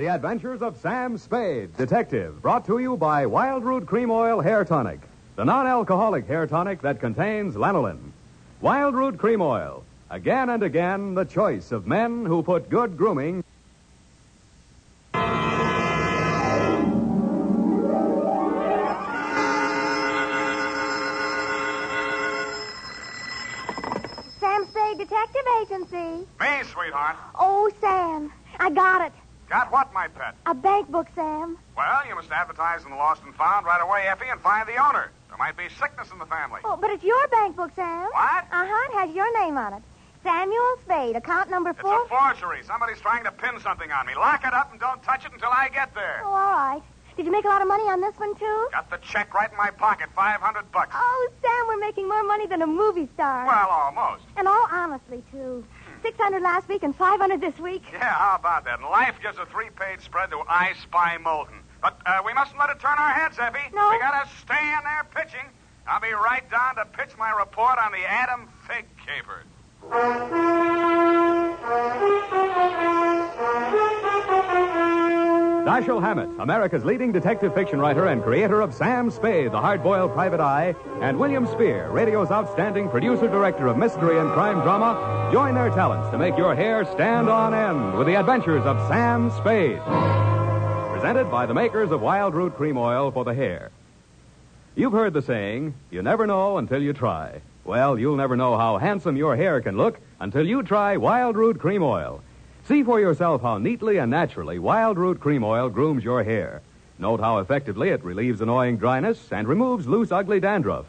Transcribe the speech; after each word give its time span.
The 0.00 0.08
Adventures 0.08 0.62
of 0.62 0.78
Sam 0.78 1.18
Spade, 1.18 1.76
Detective, 1.76 2.40
brought 2.40 2.64
to 2.64 2.78
you 2.78 2.96
by 2.96 3.26
Wildroot 3.26 3.84
Cream 3.84 4.10
Oil 4.10 4.40
Hair 4.40 4.64
Tonic, 4.64 5.00
the 5.36 5.44
non 5.44 5.66
alcoholic 5.66 6.26
hair 6.26 6.46
tonic 6.46 6.80
that 6.80 7.00
contains 7.00 7.54
lanolin. 7.54 7.98
Wildroot 8.62 9.18
Cream 9.18 9.42
Oil, 9.42 9.84
again 10.08 10.48
and 10.48 10.62
again, 10.62 11.14
the 11.14 11.26
choice 11.26 11.70
of 11.70 11.86
men 11.86 12.24
who 12.24 12.42
put 12.42 12.70
good 12.70 12.96
grooming. 12.96 13.44
My 30.00 30.08
pet? 30.08 30.34
A 30.46 30.54
bank 30.54 30.90
book, 30.90 31.08
Sam. 31.14 31.58
Well, 31.76 32.00
you 32.08 32.14
must 32.14 32.30
advertise 32.30 32.84
in 32.84 32.90
the 32.90 32.96
Lost 32.96 33.22
and 33.22 33.34
Found 33.34 33.66
right 33.66 33.82
away, 33.82 34.06
Effie, 34.08 34.30
and 34.30 34.40
find 34.40 34.66
the 34.66 34.76
owner. 34.82 35.10
There 35.28 35.36
might 35.36 35.58
be 35.58 35.68
sickness 35.78 36.08
in 36.10 36.18
the 36.18 36.24
family. 36.24 36.60
Oh, 36.64 36.78
but 36.80 36.90
it's 36.90 37.04
your 37.04 37.28
bank 37.28 37.54
book, 37.54 37.70
Sam. 37.76 38.04
What? 38.04 38.44
Uh-huh, 38.50 38.88
it 38.88 38.98
has 38.98 39.14
your 39.14 39.28
name 39.44 39.58
on 39.58 39.74
it. 39.74 39.82
Samuel 40.22 40.76
Spade, 40.84 41.16
account 41.16 41.50
number 41.50 41.74
four. 41.74 41.94
It's 42.00 42.06
a 42.06 42.08
forgery. 42.08 42.62
Somebody's 42.66 43.00
trying 43.00 43.24
to 43.24 43.32
pin 43.32 43.60
something 43.60 43.90
on 43.92 44.06
me. 44.06 44.14
Lock 44.14 44.46
it 44.46 44.54
up 44.54 44.70
and 44.70 44.80
don't 44.80 45.02
touch 45.02 45.26
it 45.26 45.32
until 45.34 45.50
I 45.50 45.68
get 45.68 45.94
there. 45.94 46.22
Oh, 46.24 46.28
all 46.28 46.52
right. 46.52 46.82
Did 47.16 47.26
you 47.26 47.32
make 47.32 47.44
a 47.44 47.48
lot 47.48 47.60
of 47.60 47.68
money 47.68 47.84
on 47.84 48.00
this 48.00 48.16
one, 48.16 48.34
too? 48.36 48.68
Got 48.72 48.88
the 48.88 48.96
check 48.98 49.34
right 49.34 49.50
in 49.50 49.56
my 49.58 49.70
pocket, 49.70 50.08
500 50.16 50.72
bucks. 50.72 50.94
Oh, 50.96 51.30
Sam, 51.42 51.66
we're 51.68 51.78
making 51.78 52.08
more 52.08 52.22
money 52.22 52.46
than 52.46 52.62
a 52.62 52.66
movie 52.66 53.08
star. 53.12 53.44
Well, 53.44 53.68
almost. 53.68 54.24
And 54.38 54.48
all 54.48 54.66
honestly, 54.70 55.22
too. 55.30 55.62
600 56.02 56.42
last 56.42 56.68
week 56.68 56.82
and 56.82 56.94
500 56.94 57.40
this 57.40 57.58
week. 57.58 57.82
Yeah, 57.92 58.14
how 58.14 58.36
about 58.36 58.64
that? 58.64 58.78
And 58.80 58.88
life 58.88 59.16
gives 59.22 59.38
a 59.38 59.46
three-page 59.46 60.00
spread 60.00 60.30
to 60.30 60.42
I 60.48 60.74
Spy 60.82 61.18
Molten. 61.18 61.60
But 61.82 62.00
uh, 62.04 62.20
we 62.24 62.32
mustn't 62.34 62.58
let 62.58 62.70
it 62.70 62.78
turn 62.80 62.96
our 62.98 63.10
heads, 63.10 63.38
Effie. 63.38 63.58
No. 63.74 63.90
We 63.90 63.98
gotta 63.98 64.28
stay 64.42 64.74
in 64.76 64.84
there 64.84 65.06
pitching. 65.14 65.46
I'll 65.86 66.00
be 66.00 66.12
right 66.12 66.48
down 66.50 66.76
to 66.76 66.84
pitch 66.84 67.16
my 67.18 67.30
report 67.30 67.78
on 67.78 67.92
the 67.92 68.04
Adam 68.04 68.48
Figg 68.66 68.86
Caper. 69.06 69.44
Dashiell 75.70 76.02
Hammett, 76.02 76.28
America's 76.40 76.84
leading 76.84 77.12
detective 77.12 77.54
fiction 77.54 77.78
writer 77.78 78.06
and 78.06 78.24
creator 78.24 78.60
of 78.60 78.74
Sam 78.74 79.08
Spade, 79.08 79.52
the 79.52 79.60
hard-boiled 79.60 80.12
private 80.12 80.40
eye, 80.40 80.74
and 81.00 81.16
William 81.16 81.46
Spier, 81.46 81.88
radio's 81.92 82.32
outstanding 82.32 82.88
producer-director 82.88 83.68
of 83.68 83.78
mystery 83.78 84.18
and 84.18 84.32
crime 84.32 84.62
drama, 84.62 85.30
join 85.32 85.54
their 85.54 85.70
talents 85.70 86.10
to 86.10 86.18
make 86.18 86.36
your 86.36 86.56
hair 86.56 86.84
stand 86.86 87.28
on 87.28 87.54
end 87.54 87.96
with 87.96 88.08
the 88.08 88.16
adventures 88.16 88.64
of 88.64 88.76
Sam 88.88 89.30
Spade. 89.38 89.80
Presented 90.92 91.30
by 91.30 91.46
the 91.46 91.54
makers 91.54 91.92
of 91.92 92.00
Wildroot 92.00 92.56
Cream 92.56 92.76
Oil 92.76 93.12
for 93.12 93.24
the 93.24 93.32
hair. 93.32 93.70
You've 94.74 94.90
heard 94.90 95.12
the 95.12 95.22
saying, 95.22 95.74
you 95.88 96.02
never 96.02 96.26
know 96.26 96.58
until 96.58 96.82
you 96.82 96.92
try. 96.92 97.42
Well, 97.62 97.96
you'll 97.96 98.16
never 98.16 98.36
know 98.36 98.56
how 98.56 98.78
handsome 98.78 99.16
your 99.16 99.36
hair 99.36 99.60
can 99.60 99.76
look 99.76 100.00
until 100.18 100.44
you 100.44 100.64
try 100.64 100.96
Wildroot 100.96 101.60
Cream 101.60 101.84
Oil. 101.84 102.24
See 102.68 102.82
for 102.82 103.00
yourself 103.00 103.42
how 103.42 103.58
neatly 103.58 103.96
and 103.96 104.10
naturally 104.10 104.58
Wildroot 104.58 105.18
Cream 105.18 105.42
Oil 105.42 105.68
grooms 105.68 106.04
your 106.04 106.22
hair. 106.22 106.62
Note 106.98 107.20
how 107.20 107.38
effectively 107.38 107.88
it 107.88 108.04
relieves 108.04 108.40
annoying 108.40 108.76
dryness 108.76 109.32
and 109.32 109.48
removes 109.48 109.86
loose, 109.86 110.12
ugly 110.12 110.40
dandruff. 110.40 110.86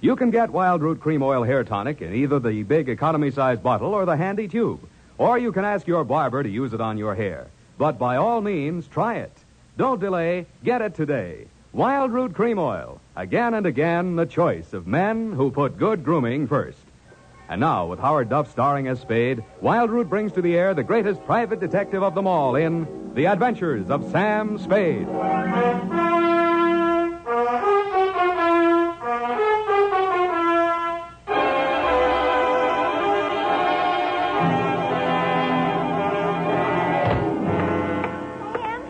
You 0.00 0.16
can 0.16 0.30
get 0.30 0.50
Wildroot 0.50 1.00
Cream 1.00 1.22
Oil 1.22 1.42
Hair 1.42 1.64
Tonic 1.64 2.02
in 2.02 2.14
either 2.14 2.38
the 2.38 2.62
big 2.62 2.88
economy 2.88 3.30
size 3.30 3.58
bottle 3.58 3.94
or 3.94 4.04
the 4.04 4.16
handy 4.16 4.46
tube. 4.46 4.80
Or 5.16 5.38
you 5.38 5.50
can 5.50 5.64
ask 5.64 5.86
your 5.86 6.04
barber 6.04 6.42
to 6.42 6.48
use 6.48 6.74
it 6.74 6.80
on 6.80 6.98
your 6.98 7.14
hair. 7.14 7.46
But 7.78 7.98
by 7.98 8.16
all 8.16 8.40
means, 8.40 8.86
try 8.86 9.16
it. 9.16 9.32
Don't 9.78 10.00
delay. 10.00 10.46
Get 10.62 10.82
it 10.82 10.94
today. 10.94 11.46
Wildroot 11.74 12.34
Cream 12.34 12.58
Oil. 12.58 13.00
Again 13.16 13.54
and 13.54 13.66
again, 13.66 14.14
the 14.16 14.26
choice 14.26 14.72
of 14.74 14.86
men 14.86 15.32
who 15.32 15.50
put 15.50 15.78
good 15.78 16.04
grooming 16.04 16.46
first. 16.46 16.83
And 17.48 17.60
now, 17.60 17.86
with 17.86 17.98
Howard 18.00 18.30
Duff 18.30 18.50
starring 18.50 18.88
as 18.88 19.00
Spade, 19.00 19.44
Wildroot 19.62 20.08
brings 20.08 20.32
to 20.32 20.42
the 20.42 20.56
air 20.56 20.72
the 20.72 20.82
greatest 20.82 21.22
private 21.24 21.60
detective 21.60 22.02
of 22.02 22.14
them 22.14 22.26
all 22.26 22.56
in 22.56 23.12
The 23.14 23.26
Adventures 23.26 23.90
of 23.90 24.10
Sam 24.10 24.58
Spade. 24.58 25.06
Oh, 25.06 25.22
Sam, 38.56 38.82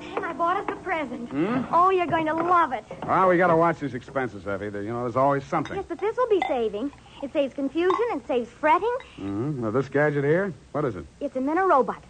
Sam, 0.00 0.24
I 0.24 0.32
bought 0.32 0.56
us 0.56 0.66
a 0.68 0.76
present. 0.82 1.28
Hmm? 1.28 1.62
Oh, 1.72 1.90
you're 1.90 2.06
going 2.06 2.26
to 2.26 2.34
love 2.34 2.72
it. 2.72 2.84
Well, 3.08 3.26
we 3.26 3.38
gotta 3.38 3.56
watch 3.56 3.78
these 3.78 3.94
expenses, 3.94 4.46
Effie. 4.46 4.66
You 4.66 4.92
know, 4.92 5.04
there's 5.04 5.16
always 5.16 5.42
something. 5.44 5.76
Yes, 5.76 5.86
but 5.88 5.98
this 5.98 6.14
will 6.14 6.28
be 6.28 6.42
saving. 6.46 6.92
It 7.22 7.32
saves 7.32 7.54
confusion, 7.54 8.04
it 8.12 8.26
saves 8.26 8.50
fretting. 8.50 8.94
Mm-hmm. 9.16 9.62
Now, 9.62 9.70
this 9.70 9.88
gadget 9.88 10.24
here, 10.24 10.52
what 10.72 10.84
is 10.84 10.94
it? 10.94 11.06
It's 11.18 11.34
a 11.34 11.40
Minna 11.40 11.66
robot. 11.66 12.04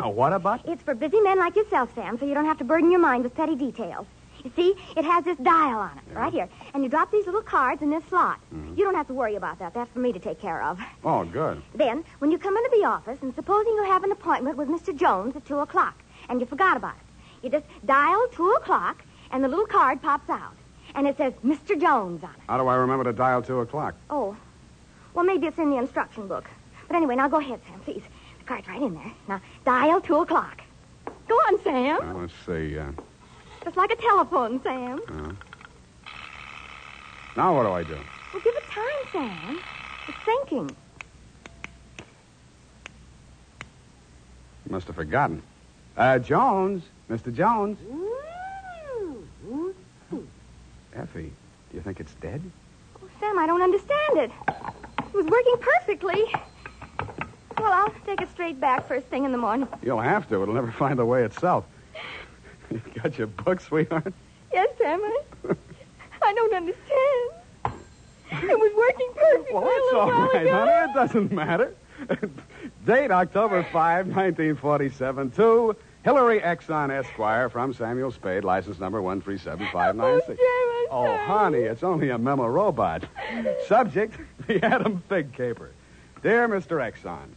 A 0.00 0.08
what 0.10 0.34
about? 0.34 0.68
It's 0.68 0.82
for 0.82 0.94
busy 0.94 1.18
men 1.22 1.38
like 1.38 1.56
yourself, 1.56 1.94
Sam, 1.94 2.18
so 2.18 2.26
you 2.26 2.34
don't 2.34 2.44
have 2.44 2.58
to 2.58 2.64
burden 2.64 2.90
your 2.90 3.00
mind 3.00 3.24
with 3.24 3.34
petty 3.34 3.54
details. 3.54 4.06
You 4.44 4.52
see, 4.54 4.74
it 4.98 5.04
has 5.06 5.24
this 5.24 5.38
dial 5.38 5.78
on 5.78 5.96
it, 5.96 6.14
right 6.14 6.32
here. 6.32 6.48
And 6.74 6.84
you 6.84 6.90
drop 6.90 7.10
these 7.10 7.24
little 7.24 7.40
cards 7.40 7.80
in 7.80 7.88
this 7.88 8.04
slot. 8.04 8.38
You 8.52 8.84
don't 8.84 8.94
have 8.94 9.06
to 9.06 9.14
worry 9.14 9.36
about 9.36 9.58
that. 9.60 9.72
That's 9.72 9.90
for 9.90 9.98
me 9.98 10.12
to 10.12 10.18
take 10.18 10.40
care 10.42 10.62
of. 10.62 10.78
Oh, 11.04 11.24
good. 11.24 11.62
Then, 11.74 12.04
when 12.18 12.30
you 12.30 12.38
come 12.38 12.54
into 12.54 12.70
the 12.78 12.84
office, 12.84 13.18
and 13.22 13.34
supposing 13.34 13.72
you 13.72 13.84
have 13.84 14.04
an 14.04 14.12
appointment 14.12 14.58
with 14.58 14.68
Mr. 14.68 14.94
Jones 14.94 15.34
at 15.36 15.46
2 15.46 15.58
o'clock, 15.60 16.00
and 16.28 16.38
you 16.38 16.46
forgot 16.46 16.76
about 16.76 16.96
it, 16.96 17.44
you 17.44 17.50
just 17.50 17.66
dial 17.86 18.28
2 18.32 18.50
o'clock, 18.50 19.02
and 19.32 19.42
the 19.44 19.48
little 19.48 19.66
card 19.66 20.00
pops 20.02 20.28
out. 20.30 20.54
And 20.94 21.06
it 21.06 21.16
says 21.16 21.34
Mr. 21.44 21.78
Jones 21.80 22.22
on 22.24 22.30
it. 22.30 22.40
How 22.48 22.56
do 22.58 22.66
I 22.66 22.76
remember 22.76 23.04
to 23.04 23.12
dial 23.12 23.42
two 23.42 23.60
o'clock? 23.60 23.94
Oh, 24.10 24.36
well, 25.14 25.24
maybe 25.24 25.46
it's 25.46 25.58
in 25.58 25.70
the 25.70 25.76
instruction 25.76 26.26
book. 26.28 26.44
But 26.86 26.96
anyway, 26.96 27.16
now 27.16 27.28
go 27.28 27.38
ahead, 27.38 27.60
Sam, 27.68 27.80
please. 27.80 28.02
The 28.38 28.44
card's 28.44 28.66
right 28.68 28.80
in 28.80 28.94
there. 28.94 29.12
Now, 29.28 29.40
dial 29.64 30.00
2 30.00 30.16
o'clock. 30.16 30.62
Go 31.28 31.34
on, 31.34 31.62
Sam. 31.62 31.98
Well, 32.14 32.22
let's 32.22 32.32
see. 32.46 32.78
Uh, 32.78 32.92
Just 33.64 33.76
like 33.76 33.90
a 33.90 33.96
telephone, 33.96 34.62
Sam. 34.62 35.00
now 37.36 37.54
what 37.54 37.64
do 37.64 37.70
I 37.72 37.82
do? 37.82 37.98
Well, 38.32 38.42
give 38.42 38.54
it 38.56 38.62
time, 38.70 38.84
Sam. 39.12 39.60
It's 40.08 40.18
thinking. 40.24 40.70
Must 44.70 44.86
have 44.86 44.96
forgotten. 44.96 45.42
Uh, 45.96 46.18
Jones. 46.18 46.84
Mr. 47.10 47.34
Jones. 47.34 47.78
Effie, 50.98 51.32
do 51.70 51.76
you 51.76 51.82
think 51.82 52.00
it's 52.00 52.14
dead? 52.14 52.42
Oh, 53.02 53.08
Sam, 53.20 53.38
I 53.38 53.46
don't 53.46 53.62
understand 53.62 54.18
it. 54.18 54.30
It 54.48 55.14
was 55.14 55.26
working 55.26 55.54
perfectly. 55.60 56.24
Well, 57.58 57.72
I'll 57.72 57.92
take 58.06 58.20
it 58.20 58.28
straight 58.30 58.60
back 58.60 58.86
first 58.86 59.06
thing 59.06 59.24
in 59.24 59.32
the 59.32 59.38
morning. 59.38 59.68
You'll 59.82 60.00
have 60.00 60.28
to. 60.28 60.42
It'll 60.42 60.54
never 60.54 60.70
find 60.72 60.98
the 60.98 61.06
way 61.06 61.24
itself. 61.24 61.64
You 62.70 62.82
got 63.02 63.16
your 63.16 63.28
book, 63.28 63.62
sweetheart? 63.62 64.12
Yes, 64.52 64.68
Sam, 64.76 65.00
I, 65.02 65.54
I 66.22 66.34
don't 66.34 66.52
understand. 66.54 67.30
It 68.30 68.58
was 68.58 68.72
working 68.76 69.08
perfectly 69.16 69.54
Well, 69.54 69.64
that's 69.64 69.94
all 69.94 70.10
right, 70.28 70.42
ago. 70.42 70.66
honey. 70.66 70.90
It 70.90 70.94
doesn't 70.94 71.32
matter. 71.32 71.74
Date 72.86 73.10
October 73.10 73.62
5, 73.62 73.72
1947. 74.08 75.30
To 75.30 75.74
Hillary 76.04 76.40
Exxon 76.40 76.90
Esquire 76.90 77.48
from 77.48 77.72
Samuel 77.72 78.10
Spade, 78.10 78.44
license 78.44 78.78
number 78.78 79.00
137596. 79.00 80.38
Oh, 80.38 80.67
Oh, 80.90 81.16
honey, 81.26 81.58
it's 81.58 81.82
only 81.82 82.10
a 82.10 82.18
memo 82.18 82.46
robot. 82.46 83.04
Subject, 83.66 84.14
the 84.46 84.64
Adam 84.64 85.02
Figg 85.08 85.32
Caper. 85.32 85.70
Dear 86.22 86.48
Mr. 86.48 86.80
Exxon, 86.80 87.28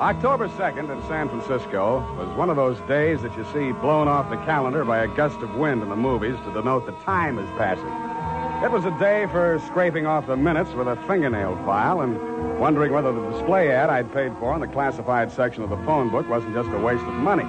October 0.00 0.48
2nd 0.48 0.90
in 0.90 1.08
San 1.08 1.28
Francisco 1.28 2.00
was 2.18 2.36
one 2.36 2.48
of 2.50 2.56
those 2.56 2.80
days 2.88 3.20
that 3.22 3.36
you 3.36 3.44
see 3.52 3.72
blown 3.80 4.08
off 4.08 4.30
the 4.30 4.36
calendar 4.38 4.84
by 4.84 5.04
a 5.04 5.08
gust 5.08 5.38
of 5.40 5.54
wind 5.56 5.82
in 5.82 5.88
the 5.88 5.96
movies 5.96 6.34
to 6.44 6.52
denote 6.52 6.86
the 6.86 6.92
time 7.04 7.38
is 7.38 7.48
passing. 7.50 8.64
It 8.64 8.70
was 8.70 8.84
a 8.84 8.98
day 8.98 9.26
for 9.30 9.60
scraping 9.66 10.06
off 10.06 10.26
the 10.26 10.36
minutes 10.36 10.72
with 10.72 10.88
a 10.88 10.96
fingernail 11.06 11.56
file 11.64 12.00
and 12.00 12.58
wondering 12.58 12.92
whether 12.92 13.12
the 13.12 13.30
display 13.30 13.70
ad 13.70 13.90
I'd 13.90 14.12
paid 14.12 14.32
for 14.38 14.54
in 14.54 14.60
the 14.60 14.66
classified 14.68 15.30
section 15.30 15.62
of 15.62 15.70
the 15.70 15.78
phone 15.78 16.10
book 16.10 16.28
wasn't 16.28 16.54
just 16.54 16.70
a 16.70 16.78
waste 16.78 17.04
of 17.04 17.14
money. 17.14 17.44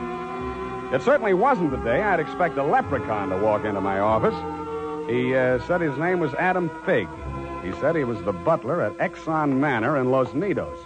It 0.96 1.02
certainly 1.02 1.34
wasn't 1.34 1.72
the 1.72 1.78
day 1.78 2.02
I'd 2.02 2.20
expect 2.20 2.58
a 2.58 2.64
leprechaun 2.64 3.30
to 3.30 3.38
walk 3.38 3.64
into 3.66 3.82
my 3.82 4.00
office. 4.00 4.36
He 5.08 5.36
uh, 5.36 5.60
said 5.68 5.82
his 5.82 5.98
name 5.98 6.20
was 6.20 6.34
Adam 6.36 6.70
Figg. 6.86 7.08
He 7.64 7.72
said 7.80 7.96
he 7.96 8.04
was 8.04 8.22
the 8.24 8.32
butler 8.32 8.82
at 8.82 8.98
Exxon 8.98 9.58
Manor 9.58 9.98
in 9.98 10.10
Los 10.10 10.30
Nidos. 10.30 10.78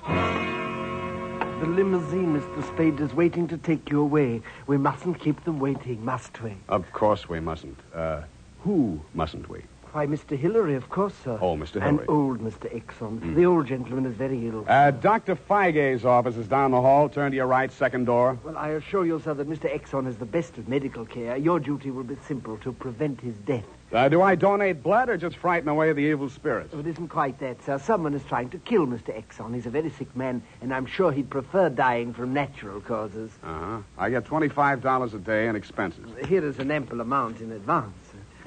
The 1.60 1.68
limousine, 1.68 2.40
Mr. 2.40 2.68
Spade, 2.68 3.00
is 3.00 3.14
waiting 3.14 3.48
to 3.48 3.58
take 3.58 3.90
you 3.90 4.02
away. 4.02 4.42
We 4.68 4.78
mustn't 4.78 5.20
keep 5.20 5.44
them 5.46 5.60
waiting, 5.60 6.04
must 6.04 6.42
we? 6.42 6.58
Of 6.68 6.92
course 6.92 7.30
we 7.30 7.40
mustn't. 7.40 7.80
Uh, 7.94 8.22
who 8.64 9.00
mustn't 9.14 9.48
we? 9.50 9.62
Why, 9.94 10.06
Mr. 10.06 10.38
Hillary, 10.38 10.76
of 10.76 10.90
course, 10.90 11.14
sir. 11.24 11.38
Oh, 11.40 11.56
Mr. 11.56 11.76
And 11.76 12.02
Hillary. 12.02 12.08
old 12.10 12.40
Mr. 12.42 12.70
Exon. 12.76 13.34
The 13.36 13.46
old 13.46 13.68
gentleman 13.68 14.06
is 14.06 14.16
very 14.18 14.46
ill. 14.48 14.66
Uh, 14.68 14.92
Dr. 14.92 15.38
Feige's 15.38 16.04
office 16.04 16.36
is 16.36 16.48
down 16.48 16.72
the 16.72 16.82
hall. 16.82 17.08
Turn 17.08 17.32
to 17.32 17.36
your 17.38 17.48
right, 17.48 17.72
second 17.72 18.04
door. 18.06 18.38
well, 18.44 18.58
I 18.58 18.72
assure 18.72 19.06
you, 19.06 19.22
sir, 19.24 19.34
that 19.36 19.48
Mr. 19.50 19.74
Exxon 19.74 20.08
is 20.08 20.18
the 20.18 20.26
best 20.26 20.58
of 20.58 20.68
medical 20.68 21.06
care. 21.06 21.38
Your 21.38 21.62
duty 21.62 21.92
will 21.92 22.04
be 22.04 22.18
simple 22.28 22.58
to 22.58 22.74
prevent 22.74 23.22
his 23.22 23.36
death. 23.38 23.64
Uh, 23.92 24.10
do 24.10 24.22
I 24.22 24.36
donate 24.36 24.82
blood 24.82 25.10
or 25.10 25.18
just 25.18 25.38
frighten 25.38 25.70
away 25.70 25.94
the 25.94 26.02
evil 26.02 26.30
spirits? 26.30 26.72
Oh, 26.74 26.80
It 26.80 26.88
isn't 26.88 27.08
quite 27.08 27.40
that, 27.40 27.64
sir. 27.64 27.78
Someone 27.78 28.14
is 28.14 28.24
trying 28.24 28.50
to 28.50 28.58
kill 28.58 28.88
Mr. 28.88 29.16
Exon. 29.16 29.54
He's 29.54 29.68
a 29.68 29.70
very 29.70 29.90
sick 29.92 30.14
man, 30.16 30.42
and 30.62 30.74
I'm 30.74 30.86
sure 30.86 31.12
he'd 31.12 31.30
prefer 31.30 31.70
dying 31.70 32.14
from 32.14 32.34
natural 32.34 32.82
causes. 32.82 33.32
Uh-huh. 33.44 33.78
I 33.98 34.10
get 34.10 34.26
$25 34.26 35.14
a 35.14 35.18
day 35.20 35.48
in 35.48 35.56
expenses. 35.56 36.06
Here 36.28 36.44
is 36.44 36.58
an 36.60 36.72
ample 36.72 37.00
amount 37.00 37.42
in 37.42 37.52
advance. 37.52 37.94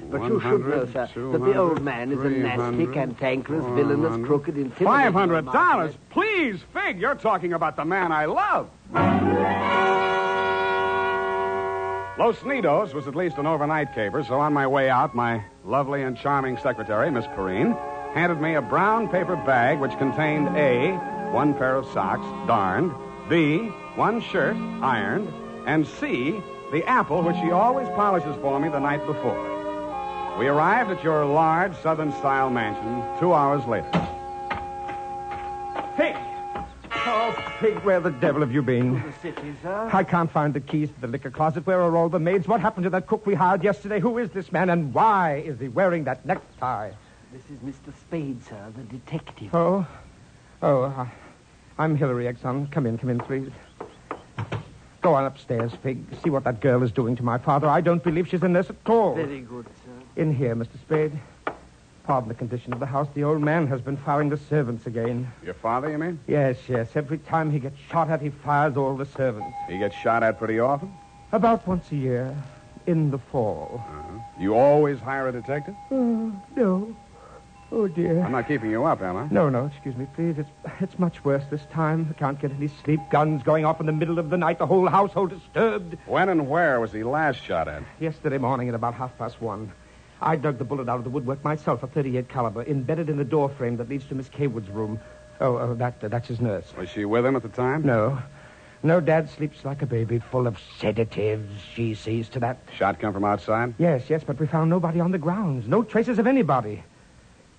But 0.09 0.23
you 0.23 0.39
should 0.39 0.65
know, 0.65 0.85
sir, 0.93 1.09
that 1.13 1.39
the 1.39 1.57
old 1.57 1.81
man 1.81 2.11
is 2.13 2.19
a 2.19 2.21
300, 2.21 2.71
nasty, 2.71 2.93
cantankerous, 2.93 3.65
villainous, 3.75 4.25
crooked, 4.25 4.55
intimidating... 4.55 4.87
Five 4.87 5.13
hundred 5.13 5.45
dollars, 5.45 5.93
please, 6.09 6.61
Figg. 6.73 6.99
You're 7.01 7.15
talking 7.15 7.51
about 7.51 7.75
the 7.75 7.83
man 7.83 8.13
I 8.13 8.23
love. 8.25 8.69
Los 12.19 12.43
Nidos 12.43 12.93
was 12.93 13.07
at 13.07 13.15
least 13.15 13.37
an 13.37 13.47
overnight 13.47 13.95
caper, 13.95 14.21
so 14.25 14.41
on 14.41 14.51
my 14.51 14.67
way 14.67 14.89
out, 14.89 15.15
my 15.15 15.41
lovely 15.63 16.03
and 16.03 16.17
charming 16.17 16.57
secretary, 16.57 17.09
Miss 17.09 17.25
Perrine, 17.27 17.71
handed 18.13 18.41
me 18.41 18.55
a 18.55 18.61
brown 18.61 19.07
paper 19.07 19.37
bag 19.37 19.79
which 19.79 19.97
contained 19.97 20.49
A, 20.57 20.97
one 21.31 21.53
pair 21.53 21.77
of 21.77 21.85
socks, 21.93 22.25
darned, 22.45 22.91
B, 23.29 23.69
one 23.95 24.19
shirt, 24.19 24.57
ironed, 24.81 25.29
and 25.65 25.87
C, 25.87 26.43
the 26.73 26.83
apple 26.89 27.21
which 27.21 27.37
she 27.37 27.51
always 27.51 27.87
polishes 27.95 28.35
for 28.41 28.59
me 28.59 28.67
the 28.67 28.79
night 28.79 29.05
before. 29.05 30.35
We 30.37 30.47
arrived 30.47 30.91
at 30.91 31.01
your 31.01 31.25
large 31.25 31.73
southern 31.77 32.11
style 32.11 32.49
mansion 32.49 33.01
two 33.21 33.33
hours 33.33 33.65
later. 33.65 34.08
Oh, 37.11 37.31
Figg, 37.59 37.79
where 37.79 37.99
the 37.99 38.11
devil 38.11 38.41
have 38.41 38.51
you 38.51 38.61
been? 38.61 39.01
The 39.01 39.13
city, 39.21 39.55
sir. 39.63 39.89
I 39.91 40.03
can't 40.03 40.31
find 40.31 40.53
the 40.53 40.59
keys 40.59 40.89
to 40.89 41.01
the 41.01 41.07
liquor 41.07 41.31
closet. 41.31 41.65
Where 41.65 41.81
are 41.81 41.97
all 41.97 42.07
the 42.07 42.19
maids? 42.19 42.47
What 42.47 42.61
happened 42.61 42.83
to 42.83 42.91
that 42.91 43.07
cook 43.07 43.25
we 43.25 43.33
hired 43.33 43.63
yesterday? 43.63 43.99
Who 43.99 44.19
is 44.19 44.29
this 44.29 44.51
man, 44.51 44.69
and 44.69 44.93
why 44.93 45.37
is 45.37 45.59
he 45.59 45.69
wearing 45.69 46.03
that 46.03 46.23
necktie? 46.23 46.91
This 47.33 47.41
is 47.49 47.59
Mr. 47.59 47.91
Spade, 47.99 48.43
sir, 48.45 48.71
the 48.77 48.83
detective. 48.83 49.53
Oh, 49.55 49.87
oh, 50.61 50.83
uh, 50.83 51.07
I'm 51.79 51.95
Hilary 51.95 52.25
Exon. 52.25 52.71
Come 52.71 52.85
in, 52.85 52.99
come 52.99 53.09
in, 53.09 53.19
please. 53.19 53.51
Go 55.01 55.15
on 55.15 55.25
upstairs, 55.25 55.71
Figg. 55.81 56.03
See 56.23 56.29
what 56.29 56.43
that 56.43 56.61
girl 56.61 56.83
is 56.83 56.91
doing 56.91 57.15
to 57.15 57.23
my 57.23 57.39
father. 57.39 57.67
I 57.67 57.81
don't 57.81 58.03
believe 58.03 58.27
she's 58.27 58.43
a 58.43 58.47
nurse 58.47 58.69
at 58.69 58.75
all. 58.87 59.15
Very 59.15 59.41
good, 59.41 59.65
sir. 59.83 60.21
In 60.21 60.35
here, 60.35 60.55
Mr. 60.55 60.79
Spade. 60.81 61.19
Pardon 62.09 62.27
the 62.27 62.33
condition 62.33 62.73
of 62.73 62.79
the 62.79 62.87
house. 62.87 63.07
The 63.13 63.23
old 63.23 63.39
man 63.39 63.67
has 63.67 63.81
been 63.81 63.95
firing 63.95 64.29
the 64.29 64.37
servants 64.37 64.87
again. 64.87 65.31
Your 65.45 65.53
father, 65.53 65.91
you 65.91 65.99
mean? 65.99 66.19
Yes, 66.25 66.57
yes. 66.67 66.95
Every 66.95 67.19
time 67.19 67.51
he 67.51 67.59
gets 67.59 67.77
shot 67.77 68.09
at, 68.09 68.19
he 68.19 68.31
fires 68.31 68.75
all 68.77 68.97
the 68.97 69.05
servants. 69.05 69.55
He 69.67 69.77
gets 69.77 69.95
shot 69.95 70.23
at 70.23 70.39
pretty 70.39 70.59
often? 70.59 70.91
About 71.33 71.67
once 71.67 71.91
a 71.91 71.95
year, 71.95 72.35
in 72.87 73.11
the 73.11 73.19
fall. 73.19 73.85
Uh-huh. 73.87 74.19
You 74.39 74.55
always 74.55 74.97
hire 74.97 75.27
a 75.27 75.31
detective? 75.31 75.75
Oh, 75.91 76.33
no. 76.55 76.95
Oh, 77.71 77.87
dear. 77.87 78.23
I'm 78.23 78.31
not 78.31 78.47
keeping 78.47 78.71
you 78.71 78.85
up, 78.85 79.03
am 79.03 79.15
I? 79.15 79.27
No, 79.29 79.47
no, 79.49 79.67
excuse 79.67 79.95
me, 79.95 80.07
please. 80.15 80.39
It's, 80.39 80.49
it's 80.79 80.97
much 80.97 81.23
worse 81.23 81.43
this 81.51 81.61
time. 81.71 82.07
I 82.09 82.17
can't 82.17 82.41
get 82.41 82.49
any 82.49 82.69
sleep. 82.69 83.01
Guns 83.11 83.43
going 83.43 83.65
off 83.65 83.79
in 83.79 83.85
the 83.85 83.91
middle 83.91 84.17
of 84.17 84.31
the 84.31 84.37
night. 84.37 84.57
The 84.57 84.65
whole 84.65 84.87
household 84.87 85.29
disturbed. 85.29 85.95
When 86.07 86.29
and 86.29 86.49
where 86.49 86.79
was 86.79 86.91
he 86.91 87.03
last 87.03 87.39
shot 87.43 87.67
at? 87.67 87.83
Yesterday 87.99 88.39
morning 88.39 88.67
at 88.67 88.73
about 88.73 88.95
half 88.95 89.15
past 89.19 89.39
one, 89.39 89.71
I 90.21 90.35
dug 90.35 90.57
the 90.57 90.65
bullet 90.65 90.89
out 90.89 90.97
of 90.97 91.03
the 91.03 91.09
woodwork 91.09 91.43
myself, 91.43 91.83
a 91.83 91.87
38 91.87 92.27
caliber, 92.29 92.63
embedded 92.63 93.09
in 93.09 93.17
the 93.17 93.23
door 93.23 93.49
frame 93.49 93.77
that 93.77 93.89
leads 93.89 94.05
to 94.07 94.15
Miss 94.15 94.29
Kaywood's 94.29 94.69
room. 94.69 94.99
Oh, 95.39 95.57
oh 95.57 95.75
that, 95.75 95.99
that's 96.01 96.27
his 96.27 96.41
nurse. 96.41 96.65
Was 96.77 96.89
she 96.89 97.05
with 97.05 97.25
him 97.25 97.35
at 97.35 97.43
the 97.43 97.49
time? 97.49 97.83
No. 97.83 98.21
No, 98.81 99.01
Dad 99.01 99.29
sleeps 99.29 99.65
like 99.65 99.81
a 99.81 99.85
baby, 99.85 100.19
full 100.19 100.47
of 100.47 100.57
sedatives. 100.79 101.49
She 101.73 101.95
sees 101.95 102.29
to 102.29 102.39
that. 102.39 102.59
Shot 102.77 102.99
come 102.99 103.13
from 103.13 103.25
outside? 103.25 103.73
Yes, 103.77 104.03
yes, 104.09 104.23
but 104.25 104.39
we 104.39 104.47
found 104.47 104.69
nobody 104.69 104.99
on 104.99 105.11
the 105.11 105.17
grounds. 105.17 105.67
No 105.67 105.83
traces 105.83 106.17
of 106.17 106.27
anybody. 106.27 106.83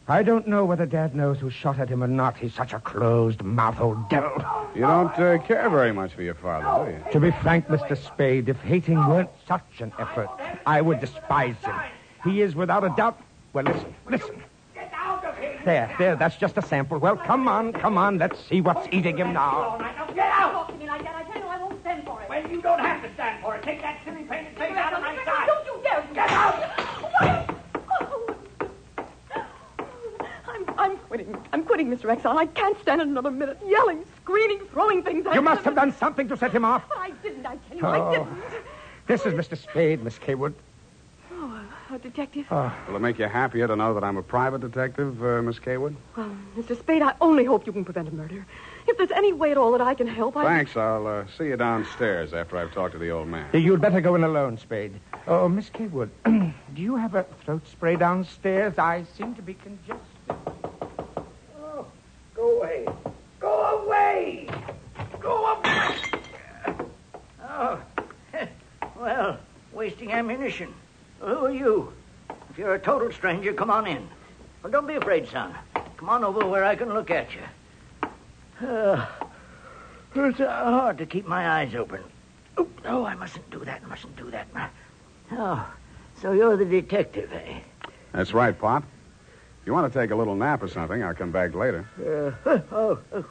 I 0.09 0.23
don't 0.23 0.49
know 0.49 0.65
whether 0.65 0.87
Dad 0.87 1.15
knows 1.15 1.39
who 1.39 1.51
shot 1.51 1.79
at 1.79 1.89
him 1.89 2.03
or 2.03 2.09
not. 2.09 2.37
He's 2.37 2.55
such 2.55 2.73
a 2.73 2.81
closed 2.81 3.43
mouth 3.43 3.81
old 3.81 4.09
devil. 4.09 4.45
You 4.75 4.81
don't 4.81 5.17
uh, 5.19 5.39
care 5.39 5.69
very 5.71 5.93
much 5.93 6.15
for 6.15 6.23
your 6.23 6.35
father, 6.35 6.91
do 6.91 6.97
you? 6.97 7.13
To 7.13 7.21
be 7.21 7.31
frank, 7.43 7.69
Mr. 7.69 7.97
Spade, 7.97 8.49
if 8.49 8.59
hating 8.61 8.99
weren't 9.07 9.31
such 9.47 9.81
an 9.81 9.93
effort, 9.99 10.29
I 10.67 10.81
would 10.81 11.01
despise 11.01 11.57
him. 11.63 11.77
He 12.25 12.43
is 12.43 12.55
without 12.55 12.85
a 12.85 12.91
doubt. 12.97 13.19
Well, 13.53 13.65
listen, 13.65 13.95
listen. 14.09 14.43
Get 14.75 14.93
out 14.95 15.25
of 15.25 15.37
here! 15.39 15.61
There, 15.65 15.95
there, 15.99 16.17
that's 16.17 16.37
just 16.37 16.57
a 16.59 16.63
sample. 16.63 16.99
Well, 16.99 17.17
come 17.17 17.49
on, 17.49 17.73
come 17.73 17.97
on. 17.99 18.19
Let's 18.19 18.39
see 18.49 18.61
what's 18.61 18.87
eating 18.93 19.17
him 19.17 19.33
now. 19.33 19.79
Get 20.15 20.27
out! 20.27 20.53
Talk 20.53 20.69
to 20.69 20.75
me 20.75 20.87
like 20.87 21.03
that. 21.03 21.15
I 21.17 21.23
tell 21.33 21.41
you 21.43 21.49
I 21.49 21.59
won't 21.59 21.81
stand 21.81 22.05
for 22.05 22.21
it. 22.23 22.29
Well, 22.29 22.51
you 22.51 22.61
don't 22.61 22.79
have 22.81 23.03
to 23.03 23.13
stand 23.15 23.43
for 23.43 23.57
it. 23.57 23.63
Take 23.63 23.81
that 23.83 23.99
silly 24.05 24.23
painted 24.25 24.57
face 24.57 24.73
out 24.77 24.93
of 24.93 25.01
my 25.01 25.17
sight. 25.25 25.47
Don't 25.47 25.67
you 25.67 25.81
dare! 25.83 26.07
Get 26.15 26.31
out! 26.31 27.57
I'm, 30.49 30.65
I'm 30.79 30.97
quitting. 30.99 31.37
I'm 31.53 31.65
quitting, 31.65 31.89
Mr. 31.89 32.15
Exxon. 32.15 32.37
I 32.37 32.47
can't 32.47 32.79
stand 32.83 33.01
it 33.01 33.07
another 33.09 33.31
minute. 33.31 33.59
Yelling, 33.67 34.05
screaming, 34.23 34.61
throwing 34.73 35.03
things 35.03 35.27
at 35.27 35.33
You 35.35 35.39
him. 35.39 35.45
must 35.45 35.65
have 35.65 35.75
done 35.75 35.93
something 35.93 36.29
to 36.29 36.37
set 36.37 36.53
him 36.53 36.65
off. 36.65 36.85
But 36.89 36.99
I 36.99 37.11
didn't, 37.23 37.47
I 37.47 37.57
tell 37.69 37.77
you, 37.77 37.83
Oh. 37.85 37.89
I 37.89 38.13
didn't. 38.19 38.39
This 39.07 39.27
is 39.27 39.35
Mr. 39.35 39.57
Spade, 39.57 40.05
Miss 40.05 40.19
Kaywood. 40.19 40.55
A 42.01 42.03
detective? 42.03 42.51
Will 42.51 42.97
it 42.97 43.01
make 43.01 43.19
you 43.19 43.27
happier 43.27 43.67
to 43.67 43.77
know 43.77 43.93
that 43.93 44.03
I'm 44.03 44.17
a 44.17 44.23
private 44.23 44.63
detective, 44.63 45.23
uh, 45.23 45.43
Miss 45.43 45.59
Kaywood? 45.59 45.95
Well, 46.17 46.35
Mr. 46.57 46.79
Spade, 46.79 47.03
I 47.03 47.15
only 47.21 47.45
hope 47.45 47.67
you 47.67 47.73
can 47.73 47.85
prevent 47.85 48.09
a 48.09 48.11
murder. 48.15 48.47
If 48.87 48.97
there's 48.97 49.11
any 49.11 49.35
way 49.35 49.51
at 49.51 49.59
all 49.59 49.73
that 49.73 49.83
I 49.83 49.95
can 49.95 50.07
help, 50.07 50.35
I... 50.37 50.45
Thanks. 50.45 50.77
I'll 50.77 51.07
uh, 51.07 51.25
see 51.37 51.49
you 51.49 51.57
downstairs 51.57 52.33
after 52.33 52.57
I've 52.57 52.73
talked 52.73 52.93
to 52.93 52.99
the 52.99 53.11
old 53.11 53.29
man. 53.29 53.51
You'd 53.53 53.83
better 53.83 54.01
go 54.01 54.15
in 54.15 54.25
alone, 54.25 54.57
Spade. 54.57 54.99
Oh, 55.27 55.47
Miss 55.49 55.69
Kaywood, 55.69 56.09
do 56.25 56.81
you 56.83 56.97
have 56.97 57.15
a 57.15 57.25
throat 57.45 57.67
spray 57.69 57.97
downstairs? 57.97 58.79
I 58.79 59.05
seem 59.17 59.35
to 59.35 59.43
be 59.43 59.55
congested. 59.55 60.01
Oh, 61.61 61.87
go 62.35 62.57
away. 62.57 62.87
Go 63.41 63.85
away! 63.85 64.49
Go 65.21 65.55
away! 65.55 65.97
Oh. 67.43 67.81
Well, 68.97 69.39
wasting 69.73 70.13
ammunition. 70.13 70.75
Who 71.21 71.47
are 71.47 71.53
you? 71.53 71.93
If 72.51 72.59
you're 72.59 72.75
a 72.75 72.79
total 72.79 73.13
stranger, 73.13 73.53
come 73.53 73.71
on 73.71 73.87
in. 73.87 74.09
Well, 74.63 74.73
don't 74.73 74.87
be 74.87 74.95
afraid, 74.95 75.29
son. 75.29 75.55
Come 75.97 76.09
on 76.09 76.25
over 76.25 76.47
where 76.47 76.65
I 76.65 76.75
can 76.75 76.93
look 76.93 77.11
at 77.11 77.29
you. 77.35 78.67
Uh, 78.67 79.07
it's 80.15 80.41
uh, 80.41 80.47
hard 80.47 80.99
to 80.99 81.07
keep 81.07 81.27
my 81.27 81.61
eyes 81.61 81.75
open. 81.75 82.03
Oh, 82.57 82.67
no, 82.85 83.07
I 83.07 83.15
mustn't 83.15 83.49
do 83.51 83.65
that. 83.65 83.87
Mustn't 83.87 84.17
do 84.17 84.31
that. 84.31 84.49
Oh, 85.33 85.73
so 86.21 86.33
you're 86.33 86.57
the 86.57 86.65
detective, 86.65 87.33
eh? 87.33 87.61
That's 88.13 88.35
right, 88.35 88.59
Pop. 88.59 88.83
If 89.61 89.67
you 89.67 89.73
want 89.73 89.93
to 89.93 89.99
take 89.99 90.11
a 90.11 90.17
little 90.17 90.35
nap 90.35 90.63
or 90.63 90.69
something, 90.69 91.03
I'll 91.03 91.15
come 91.15 91.31
back 91.31 91.55
later. 91.55 91.87
Uh, 91.99 92.59
oh, 92.73 92.99
oh, 93.13 93.25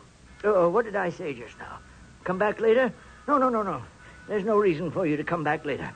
oh, 0.44 0.70
what 0.70 0.86
did 0.86 0.96
I 0.96 1.10
say 1.10 1.34
just 1.34 1.58
now? 1.60 1.80
Come 2.24 2.38
back 2.38 2.60
later? 2.60 2.94
No, 3.28 3.38
no, 3.38 3.50
no, 3.50 3.64
no. 3.64 3.82
There's 4.28 4.46
no 4.46 4.58
reason 4.58 4.92
for 4.92 5.06
you 5.06 5.18
to 5.18 5.24
come 5.24 5.44
back 5.44 5.66
later. 5.66 5.92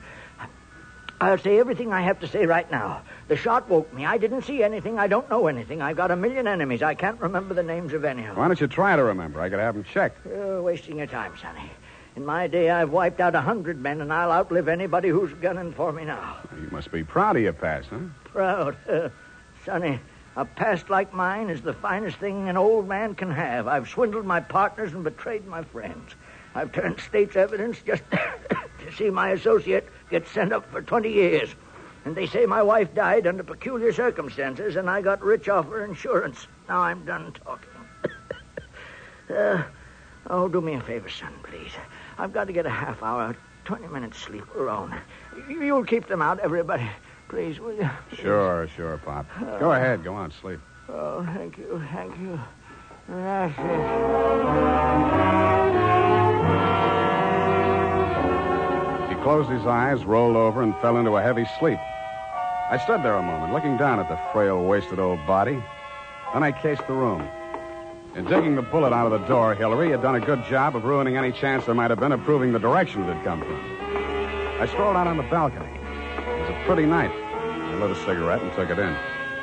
I'll 1.20 1.38
say 1.38 1.58
everything 1.58 1.92
I 1.92 2.02
have 2.02 2.20
to 2.20 2.28
say 2.28 2.44
right 2.44 2.70
now. 2.70 3.02
The 3.28 3.36
shot 3.36 3.68
woke 3.68 3.92
me. 3.94 4.04
I 4.04 4.18
didn't 4.18 4.42
see 4.42 4.62
anything. 4.62 4.98
I 4.98 5.06
don't 5.06 5.28
know 5.30 5.46
anything. 5.46 5.80
I've 5.80 5.96
got 5.96 6.10
a 6.10 6.16
million 6.16 6.46
enemies. 6.46 6.82
I 6.82 6.94
can't 6.94 7.20
remember 7.20 7.54
the 7.54 7.62
names 7.62 7.92
of 7.92 8.04
any 8.04 8.22
of 8.22 8.28
them. 8.28 8.36
Why 8.36 8.48
don't 8.48 8.60
you 8.60 8.66
try 8.66 8.96
to 8.96 9.02
remember? 9.04 9.40
I 9.40 9.48
could 9.48 9.58
have 9.58 9.74
them 9.74 9.84
checked. 9.84 10.26
You're 10.26 10.62
wasting 10.62 10.98
your 10.98 11.06
time, 11.06 11.32
Sonny. 11.40 11.70
In 12.16 12.24
my 12.24 12.46
day, 12.46 12.70
I've 12.70 12.90
wiped 12.90 13.20
out 13.20 13.34
a 13.34 13.40
hundred 13.40 13.80
men, 13.80 14.00
and 14.00 14.12
I'll 14.12 14.30
outlive 14.30 14.68
anybody 14.68 15.08
who's 15.08 15.32
gunning 15.34 15.72
for 15.72 15.92
me 15.92 16.04
now. 16.04 16.36
You 16.60 16.68
must 16.70 16.92
be 16.92 17.02
proud 17.02 17.36
of 17.36 17.42
your 17.42 17.52
past, 17.52 17.88
huh? 17.88 17.98
Proud. 18.24 18.76
Sonny, 19.64 19.98
a 20.36 20.44
past 20.44 20.90
like 20.90 21.12
mine 21.14 21.48
is 21.48 21.62
the 21.62 21.72
finest 21.72 22.18
thing 22.18 22.48
an 22.48 22.56
old 22.56 22.86
man 22.88 23.14
can 23.14 23.30
have. 23.30 23.66
I've 23.66 23.88
swindled 23.88 24.26
my 24.26 24.40
partners 24.40 24.92
and 24.92 25.02
betrayed 25.02 25.46
my 25.46 25.62
friends. 25.62 26.14
I've 26.54 26.70
turned 26.72 27.00
state's 27.00 27.34
evidence 27.34 27.78
just 27.84 28.02
to 28.84 28.92
see 28.92 29.10
my 29.10 29.30
associate 29.30 29.88
get 30.10 30.26
sent 30.28 30.52
up 30.52 30.70
for 30.70 30.82
20 30.82 31.10
years. 31.12 31.54
And 32.04 32.14
they 32.14 32.26
say 32.26 32.44
my 32.46 32.62
wife 32.62 32.94
died 32.94 33.26
under 33.26 33.42
peculiar 33.42 33.92
circumstances, 33.92 34.76
and 34.76 34.90
I 34.90 35.00
got 35.00 35.22
rich 35.22 35.48
off 35.48 35.68
her 35.70 35.84
insurance. 35.84 36.46
Now 36.68 36.80
I'm 36.80 37.04
done 37.04 37.32
talking. 37.32 37.70
uh, 39.34 39.62
oh, 40.28 40.48
do 40.48 40.60
me 40.60 40.74
a 40.74 40.80
favor, 40.82 41.08
son, 41.08 41.32
please. 41.42 41.72
I've 42.18 42.32
got 42.32 42.46
to 42.46 42.52
get 42.52 42.66
a 42.66 42.70
half 42.70 43.02
hour, 43.02 43.34
20 43.64 43.86
minutes 43.88 44.18
sleep 44.18 44.44
alone. 44.54 44.94
You- 45.48 45.62
You'll 45.62 45.84
keep 45.84 46.06
them 46.06 46.20
out, 46.20 46.38
everybody. 46.40 46.88
Please, 47.28 47.58
will 47.58 47.74
you? 47.74 47.88
Sure, 48.12 48.68
sure, 48.76 48.98
Pop. 48.98 49.26
Go 49.58 49.72
ahead. 49.72 50.04
Go 50.04 50.14
on, 50.14 50.30
sleep. 50.30 50.60
Oh, 50.90 51.24
thank 51.34 51.56
you, 51.56 51.82
thank 51.90 52.16
you. 52.18 52.38
That's 53.08 53.58
it. 53.58 55.23
Closed 59.34 59.50
his 59.50 59.66
eyes, 59.66 60.04
rolled 60.04 60.36
over, 60.36 60.62
and 60.62 60.76
fell 60.76 60.96
into 60.96 61.16
a 61.16 61.20
heavy 61.20 61.44
sleep. 61.58 61.80
I 62.70 62.80
stood 62.84 63.02
there 63.02 63.16
a 63.16 63.22
moment, 63.22 63.52
looking 63.52 63.76
down 63.76 63.98
at 63.98 64.08
the 64.08 64.16
frail, 64.32 64.64
wasted 64.64 65.00
old 65.00 65.18
body. 65.26 65.60
Then 66.32 66.44
I 66.44 66.52
cased 66.52 66.86
the 66.86 66.92
room. 66.92 67.20
In 68.14 68.26
digging 68.26 68.54
the 68.54 68.62
bullet 68.62 68.92
out 68.92 69.10
of 69.10 69.20
the 69.20 69.26
door, 69.26 69.56
Hillary 69.56 69.90
had 69.90 70.02
done 70.02 70.14
a 70.14 70.20
good 70.20 70.44
job 70.44 70.76
of 70.76 70.84
ruining 70.84 71.16
any 71.16 71.32
chance 71.32 71.66
there 71.66 71.74
might 71.74 71.90
have 71.90 71.98
been 71.98 72.12
of 72.12 72.22
proving 72.22 72.52
the 72.52 72.60
direction 72.60 73.02
it 73.02 73.12
had 73.12 73.24
come 73.24 73.40
from. 73.40 73.58
I 74.60 74.68
strolled 74.68 74.96
out 74.96 75.08
on 75.08 75.16
the 75.16 75.24
balcony. 75.24 75.66
It 75.66 76.40
was 76.40 76.50
a 76.50 76.64
pretty 76.64 76.86
night. 76.86 77.10
I 77.10 77.74
lit 77.74 77.90
a 77.90 77.96
cigarette 78.04 78.40
and 78.40 78.52
took 78.52 78.70
it 78.70 78.78
in. 78.78 78.94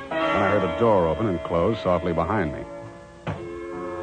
Then 0.09 0.41
I 0.41 0.51
heard 0.51 0.63
a 0.63 0.79
door 0.79 1.09
open 1.09 1.27
and 1.27 1.43
close 1.43 1.77
softly 1.83 2.13
behind 2.13 2.53
me. 2.53 2.63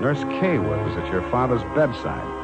Nurse 0.03 0.23
Kaywood 0.39 0.85
was 0.85 0.99
at 0.99 1.11
your 1.11 1.23
father's 1.31 1.63
bedside. 1.75 2.38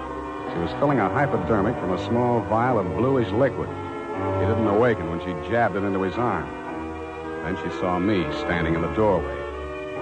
She 0.55 0.61
was 0.61 0.71
filling 0.79 1.01
a 1.01 1.09
hypodermic 1.09 1.75
from 1.81 1.93
a 1.93 2.07
small 2.07 2.41
vial 2.43 2.79
of 2.79 2.87
bluish 2.97 3.29
liquid. 3.31 3.69
He 3.69 4.47
didn't 4.47 4.69
awaken 4.69 5.11
when 5.11 5.19
she 5.19 5.51
jabbed 5.51 5.75
it 5.75 5.83
into 5.83 6.01
his 6.03 6.15
arm. 6.15 6.49
Then 7.43 7.57
she 7.57 7.77
saw 7.81 7.99
me 7.99 8.23
standing 8.39 8.77
in 8.77 8.81
the 8.81 8.93
doorway. 8.95 9.35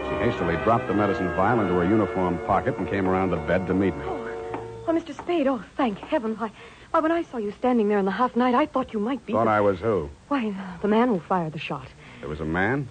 She 0.05 0.15
hastily 0.17 0.57
dropped 0.57 0.89
the 0.89 0.95
medicine 0.95 1.35
vial 1.37 1.61
into 1.61 1.73
her 1.75 1.85
uniform 1.85 2.39
pocket 2.47 2.77
and 2.77 2.87
came 2.87 3.09
around 3.09 3.31
the 3.31 3.39
bed 3.39 3.67
to 3.69 3.73
meet 3.73 3.97
me. 3.97 4.05
Oh, 4.05 4.85
oh 4.89 4.93
Mr. 4.93 5.17
Spade, 5.17 5.47
oh, 5.47 5.65
thank 5.79 5.99
heaven. 5.99 6.35
Why, 6.37 6.53
why, 6.91 7.01
when 7.01 7.13
I 7.13 7.23
saw 7.23 7.39
you 7.39 7.53
standing 7.53 7.89
there 7.89 7.99
in 7.99 8.05
the 8.05 8.11
half 8.11 8.37
night, 8.37 8.55
I 8.55 8.67
thought 8.67 8.93
you 8.93 9.01
might 9.01 9.25
be. 9.25 9.33
Thought 9.33 9.45
the... 9.45 9.51
I 9.51 9.61
was 9.63 9.81
who? 9.81 10.11
Why, 10.29 10.55
the 10.83 10.89
man 10.89 11.09
who 11.09 11.21
fired 11.21 11.55
the 11.55 11.59
shot. 11.59 11.89
It 12.21 12.29
was 12.29 12.41
a 12.41 12.45
man? 12.45 12.87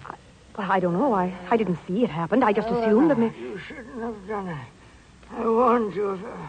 Well, 0.58 0.68
I 0.68 0.80
don't 0.80 0.94
know. 0.94 1.12
I, 1.12 1.32
I 1.48 1.56
didn't 1.56 1.78
see 1.86 2.02
it 2.02 2.10
happen. 2.10 2.42
I 2.42 2.52
just 2.52 2.68
assumed 2.68 3.08
that. 3.10 3.18
Me... 3.20 3.32
You 3.40 3.60
shouldn't 3.68 4.02
have 4.02 4.26
done 4.26 4.48
it. 4.48 4.66
I 5.30 5.48
warned 5.48 5.94
you, 5.94 6.18
sir. 6.20 6.48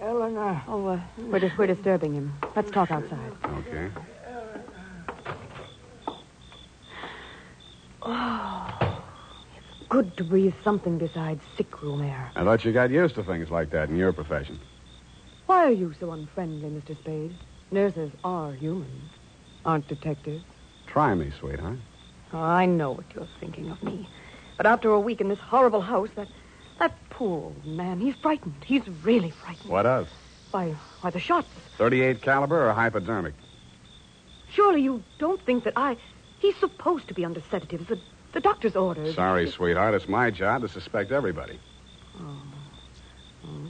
Eleanor. 0.00 0.62
Oh, 0.68 0.86
uh, 0.86 1.00
we're, 1.18 1.38
dis- 1.38 1.56
we're 1.56 1.66
disturbing 1.66 2.14
him. 2.14 2.32
Let's 2.54 2.70
talk 2.70 2.90
outside. 2.90 3.32
Okay. 3.44 3.90
Oh, 8.02 9.02
it's 9.56 9.88
good 9.88 10.16
to 10.16 10.24
breathe 10.24 10.54
something 10.62 10.98
besides 10.98 11.42
sick 11.56 11.82
room 11.82 12.02
air. 12.02 12.30
I 12.36 12.44
thought 12.44 12.64
you 12.64 12.72
got 12.72 12.90
used 12.90 13.14
to 13.16 13.24
things 13.24 13.50
like 13.50 13.70
that 13.70 13.88
in 13.88 13.96
your 13.96 14.12
profession. 14.12 14.60
Why 15.46 15.64
are 15.64 15.72
you 15.72 15.94
so 15.98 16.12
unfriendly, 16.12 16.68
Mr. 16.68 16.98
Spade? 16.98 17.36
Nurses 17.70 18.12
are 18.22 18.52
human, 18.52 19.10
aren't 19.64 19.88
detectives. 19.88 20.44
Try 20.86 21.14
me, 21.14 21.32
sweetheart. 21.40 21.78
Oh, 22.32 22.38
I 22.38 22.66
know 22.66 22.92
what 22.92 23.06
you're 23.14 23.28
thinking 23.40 23.70
of 23.70 23.82
me. 23.82 24.08
But 24.56 24.66
after 24.66 24.90
a 24.90 25.00
week 25.00 25.20
in 25.20 25.28
this 25.28 25.38
horrible 25.38 25.80
house, 25.80 26.08
that 26.16 26.28
that 26.78 26.94
poor 27.10 27.44
old 27.44 27.66
man, 27.66 28.00
he's 28.00 28.14
frightened. 28.16 28.54
He's 28.64 28.86
really 29.02 29.30
frightened. 29.30 29.70
What 29.70 29.86
else? 29.86 30.08
Why, 30.50 30.74
why 31.00 31.10
the 31.10 31.20
shots. 31.20 31.48
38 31.78 32.22
caliber 32.22 32.68
or 32.68 32.72
hypodermic? 32.72 33.34
Surely 34.50 34.82
you 34.82 35.02
don't 35.18 35.40
think 35.44 35.64
that 35.64 35.74
I. 35.76 35.96
He's 36.38 36.56
supposed 36.56 37.08
to 37.08 37.14
be 37.14 37.24
under 37.24 37.42
sedatives. 37.50 37.88
The, 37.88 37.98
the 38.32 38.40
doctor's 38.40 38.76
orders. 38.76 39.14
Sorry, 39.14 39.50
sweetheart. 39.50 39.94
It's 39.94 40.08
my 40.08 40.30
job 40.30 40.62
to 40.62 40.68
suspect 40.68 41.12
everybody. 41.12 41.58
Oh, 42.18 42.42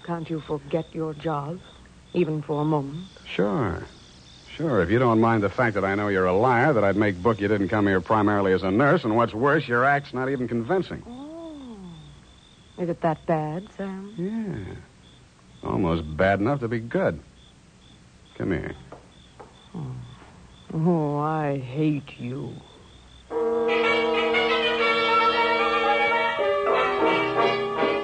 can't 0.04 0.28
you 0.28 0.40
forget 0.40 0.94
your 0.94 1.14
job, 1.14 1.60
even 2.12 2.42
for 2.42 2.62
a 2.62 2.64
moment? 2.64 3.06
Sure. 3.26 3.82
Sure, 4.56 4.80
if 4.80 4.90
you 4.90 4.98
don't 4.98 5.20
mind 5.20 5.42
the 5.42 5.50
fact 5.50 5.74
that 5.74 5.84
I 5.84 5.94
know 5.94 6.08
you're 6.08 6.26
a 6.26 6.36
liar, 6.36 6.72
that 6.72 6.82
I'd 6.82 6.96
make 6.96 7.22
book 7.22 7.40
you 7.40 7.48
didn't 7.48 7.68
come 7.68 7.86
here 7.86 8.00
primarily 8.00 8.52
as 8.52 8.62
a 8.62 8.70
nurse, 8.70 9.04
and 9.04 9.14
what's 9.14 9.34
worse, 9.34 9.68
your 9.68 9.84
act's 9.84 10.14
not 10.14 10.30
even 10.30 10.48
convincing. 10.48 11.02
Oh. 11.06 11.25
Is 12.78 12.90
it 12.90 13.00
that 13.00 13.24
bad, 13.26 13.68
Sam? 13.76 14.12
Yeah. 14.18 15.68
Almost 15.68 16.16
bad 16.16 16.40
enough 16.40 16.60
to 16.60 16.68
be 16.68 16.78
good. 16.78 17.18
Come 18.36 18.52
here. 18.52 18.74
Oh, 19.74 19.92
oh, 20.74 21.18
I 21.18 21.58
hate 21.58 22.18
you. 22.18 22.52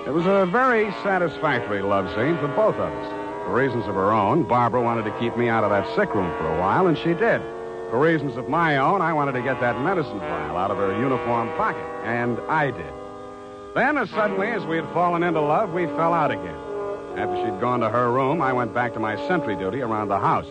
It 0.07 0.15
was 0.15 0.27
a 0.27 0.47
very 0.47 0.91
satisfactory 1.03 1.83
love 1.83 2.09
scene 2.15 2.39
for 2.39 2.49
both 2.49 2.75
of 2.77 2.93
us. 2.93 3.13
For 3.45 3.55
reasons 3.55 3.87
of 3.87 3.95
her 3.95 4.13
own, 4.13 4.45
Barbara 4.45 4.81
wanted 4.81 5.05
to 5.05 5.19
keep 5.19 5.37
me 5.37 5.49
out 5.49 5.65
of 5.65 5.71
that 5.71 5.87
sick 5.97 6.15
room 6.15 6.31
for 6.39 6.47
a 6.47 6.61
while, 6.61 6.87
and 6.87 6.97
she 6.97 7.13
did. 7.13 7.43
For 7.91 7.99
reasons 7.99 8.37
of 8.39 8.49
my 8.49 8.79
own, 8.79 9.03
I 9.03 9.13
wanted 9.13 9.33
to 9.33 9.43
get 9.43 9.61
that 9.61 9.79
medicine 9.81 10.19
vial 10.19 10.57
out 10.57 10.71
of 10.71 10.79
her 10.79 10.99
uniform 10.99 11.49
pocket, 11.57 11.85
and 12.05 12.39
I 12.49 12.71
did. 12.71 13.02
Then, 13.75 13.97
as 13.97 14.11
suddenly 14.11 14.49
as 14.49 14.67
we 14.67 14.77
had 14.77 14.89
fallen 14.93 15.23
into 15.23 15.41
love, 15.41 15.73
we 15.73 15.87
fell 15.87 16.13
out 16.13 16.31
again. 16.31 16.55
After 17.17 17.37
she'd 17.37 17.59
gone 17.59 17.81
to 17.81 17.89
her 17.89 18.13
room, 18.13 18.43
I 18.43 18.53
went 18.53 18.75
back 18.75 18.93
to 18.95 19.01
my 19.01 19.17
sentry 19.27 19.57
duty 19.57 19.81
around 19.81 20.09
the 20.09 20.19
house. 20.19 20.47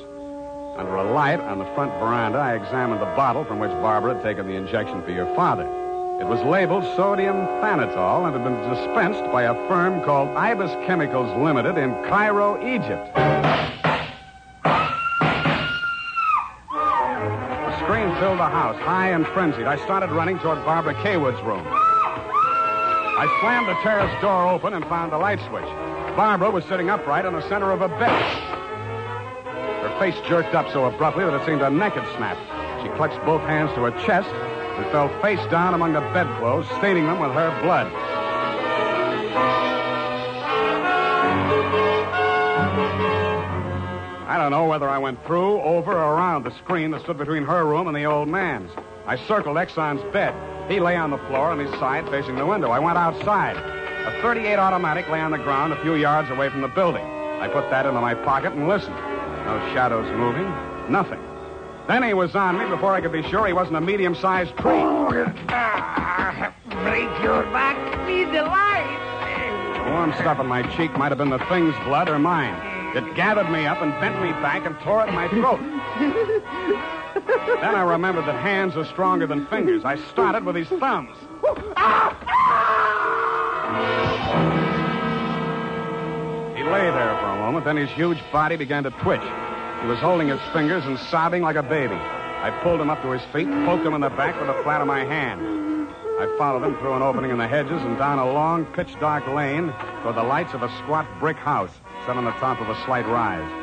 Under 0.75 0.95
a 0.95 1.03
light 1.13 1.39
on 1.39 1.59
the 1.59 1.65
front 1.75 1.91
veranda, 1.99 2.39
I 2.39 2.55
examined 2.55 2.99
the 2.99 3.13
bottle 3.17 3.43
from 3.45 3.59
which 3.59 3.69
Barbara 3.71 4.15
had 4.15 4.23
taken 4.23 4.47
the 4.47 4.55
injection 4.55 5.03
for 5.03 5.11
your 5.11 5.27
father. 5.35 5.65
It 6.19 6.25
was 6.25 6.41
labeled 6.41 6.83
sodium 6.95 7.35
thanatol 7.61 8.25
and 8.25 8.35
had 8.35 8.43
been 8.43 8.59
dispensed 8.73 9.23
by 9.31 9.43
a 9.43 9.53
firm 9.67 10.01
called 10.03 10.29
Ibis 10.29 10.71
Chemicals 10.87 11.31
Limited 11.43 11.77
in 11.77 11.91
Cairo, 12.09 12.57
Egypt. 12.65 13.07
A 17.65 17.77
scream 17.83 18.15
filled 18.17 18.39
the 18.39 18.49
house, 18.49 18.79
high 18.81 19.09
and 19.09 19.27
frenzied. 19.27 19.67
I 19.67 19.77
started 19.83 20.09
running 20.09 20.39
toward 20.39 20.63
Barbara 20.65 20.95
Kaywood's 20.95 21.41
room. 21.43 21.80
I 23.13 23.27
slammed 23.41 23.67
the 23.67 23.75
terrace 23.83 24.21
door 24.21 24.47
open 24.47 24.73
and 24.73 24.85
found 24.85 25.11
the 25.11 25.17
light 25.17 25.39
switch. 25.49 25.65
Barbara 26.15 26.49
was 26.49 26.65
sitting 26.65 26.89
upright 26.89 27.25
in 27.25 27.33
the 27.33 27.47
center 27.49 27.71
of 27.71 27.81
a 27.81 27.87
bed. 27.87 28.21
Her 29.83 29.99
face 29.99 30.15
jerked 30.27 30.55
up 30.55 30.71
so 30.71 30.85
abruptly 30.85 31.25
that 31.25 31.33
it 31.33 31.45
seemed 31.45 31.61
a 31.61 31.69
neck 31.69 31.93
had 31.93 32.07
snapped. 32.17 32.41
She 32.81 32.89
clutched 32.95 33.23
both 33.25 33.41
hands 33.41 33.69
to 33.75 33.83
her 33.83 33.91
chest 34.05 34.29
and 34.29 34.85
fell 34.91 35.09
face 35.21 35.45
down 35.51 35.73
among 35.73 35.93
the 35.93 35.99
bedclothes, 35.99 36.67
staining 36.77 37.05
them 37.05 37.19
with 37.19 37.31
her 37.31 37.61
blood. 37.61 37.91
I 44.27 44.37
don't 44.37 44.51
know 44.51 44.65
whether 44.65 44.89
I 44.89 44.97
went 44.97 45.23
through, 45.27 45.61
over, 45.61 45.91
or 45.91 46.15
around 46.15 46.43
the 46.43 46.55
screen 46.59 46.91
that 46.91 47.01
stood 47.01 47.17
between 47.17 47.43
her 47.43 47.65
room 47.65 47.87
and 47.87 47.95
the 47.95 48.05
old 48.05 48.29
man's. 48.29 48.71
I 49.05 49.17
circled 49.27 49.57
Exxon's 49.57 50.01
bed. 50.13 50.33
He 50.69 50.79
lay 50.79 50.95
on 50.95 51.11
the 51.11 51.17
floor 51.17 51.51
on 51.51 51.59
his 51.59 51.71
side 51.79 52.09
facing 52.09 52.35
the 52.35 52.45
window. 52.45 52.71
I 52.71 52.79
went 52.79 52.97
outside. 52.97 53.57
A 53.57 54.21
38 54.21 54.55
automatic 54.57 55.07
lay 55.09 55.19
on 55.19 55.31
the 55.31 55.37
ground 55.37 55.73
a 55.73 55.81
few 55.81 55.95
yards 55.95 56.29
away 56.29 56.49
from 56.49 56.61
the 56.61 56.67
building. 56.67 57.03
I 57.03 57.47
put 57.47 57.69
that 57.69 57.85
into 57.85 58.01
my 58.01 58.13
pocket 58.13 58.53
and 58.53 58.67
listened. 58.67 58.95
No 58.95 59.59
shadows 59.73 60.09
moving. 60.17 60.47
Nothing. 60.91 61.19
Then 61.87 62.03
he 62.03 62.13
was 62.13 62.35
on 62.35 62.57
me 62.57 62.65
before 62.67 62.93
I 62.93 63.01
could 63.01 63.11
be 63.11 63.23
sure 63.29 63.47
he 63.47 63.53
wasn't 63.53 63.77
a 63.77 63.81
medium-sized 63.81 64.55
tree. 64.57 64.81
break 66.83 67.09
your 67.21 67.43
back, 67.51 67.77
be 68.07 68.23
the 68.25 68.43
light. 68.43 68.97
The 69.75 69.91
warm 69.91 70.13
stuff 70.13 70.39
on 70.39 70.47
my 70.47 70.61
cheek 70.75 70.95
might 70.97 71.09
have 71.09 71.17
been 71.17 71.29
the 71.29 71.43
thing's 71.49 71.75
blood 71.83 72.07
or 72.07 72.19
mine. 72.19 72.55
It 72.95 73.15
gathered 73.15 73.49
me 73.49 73.65
up 73.65 73.81
and 73.81 73.91
bent 73.99 74.21
me 74.21 74.31
back 74.41 74.65
and 74.65 74.77
tore 74.81 75.01
at 75.01 75.13
my 75.13 75.27
throat. 75.29 75.59
Then 76.01 77.75
I 77.75 77.83
remembered 77.83 78.25
that 78.25 78.41
hands 78.41 78.75
are 78.75 78.85
stronger 78.85 79.27
than 79.27 79.45
fingers. 79.47 79.85
I 79.85 79.97
started 80.11 80.43
with 80.43 80.55
his 80.55 80.67
thumbs. 80.67 81.15
He 86.57 86.63
lay 86.63 86.89
there 86.89 87.17
for 87.19 87.27
a 87.27 87.37
moment, 87.37 87.65
then 87.65 87.77
his 87.77 87.89
huge 87.91 88.19
body 88.31 88.55
began 88.55 88.83
to 88.83 88.91
twitch. 88.91 89.21
He 89.81 89.87
was 89.87 89.99
holding 89.99 90.29
his 90.29 90.39
fingers 90.53 90.85
and 90.85 90.97
sobbing 90.97 91.41
like 91.41 91.55
a 91.55 91.63
baby. 91.63 91.95
I 91.95 92.49
pulled 92.63 92.81
him 92.81 92.89
up 92.89 93.01
to 93.03 93.11
his 93.11 93.21
feet, 93.33 93.47
poked 93.65 93.85
him 93.85 93.93
in 93.93 94.01
the 94.01 94.09
back 94.09 94.39
with 94.39 94.47
the 94.47 94.63
flat 94.63 94.81
of 94.81 94.87
my 94.87 95.03
hand. 95.03 95.41
I 96.19 96.35
followed 96.37 96.63
him 96.63 96.77
through 96.77 96.93
an 96.93 97.01
opening 97.01 97.31
in 97.31 97.37
the 97.37 97.47
hedges 97.47 97.81
and 97.81 97.97
down 97.97 98.19
a 98.19 98.31
long, 98.31 98.65
pitch 98.65 98.99
dark 98.99 99.27
lane 99.27 99.73
toward 100.01 100.15
the 100.15 100.23
lights 100.23 100.53
of 100.53 100.61
a 100.63 100.69
squat 100.79 101.07
brick 101.19 101.37
house 101.37 101.71
set 102.05 102.15
on 102.15 102.25
the 102.25 102.31
top 102.31 102.61
of 102.61 102.69
a 102.69 102.75
slight 102.85 103.07
rise. 103.07 103.60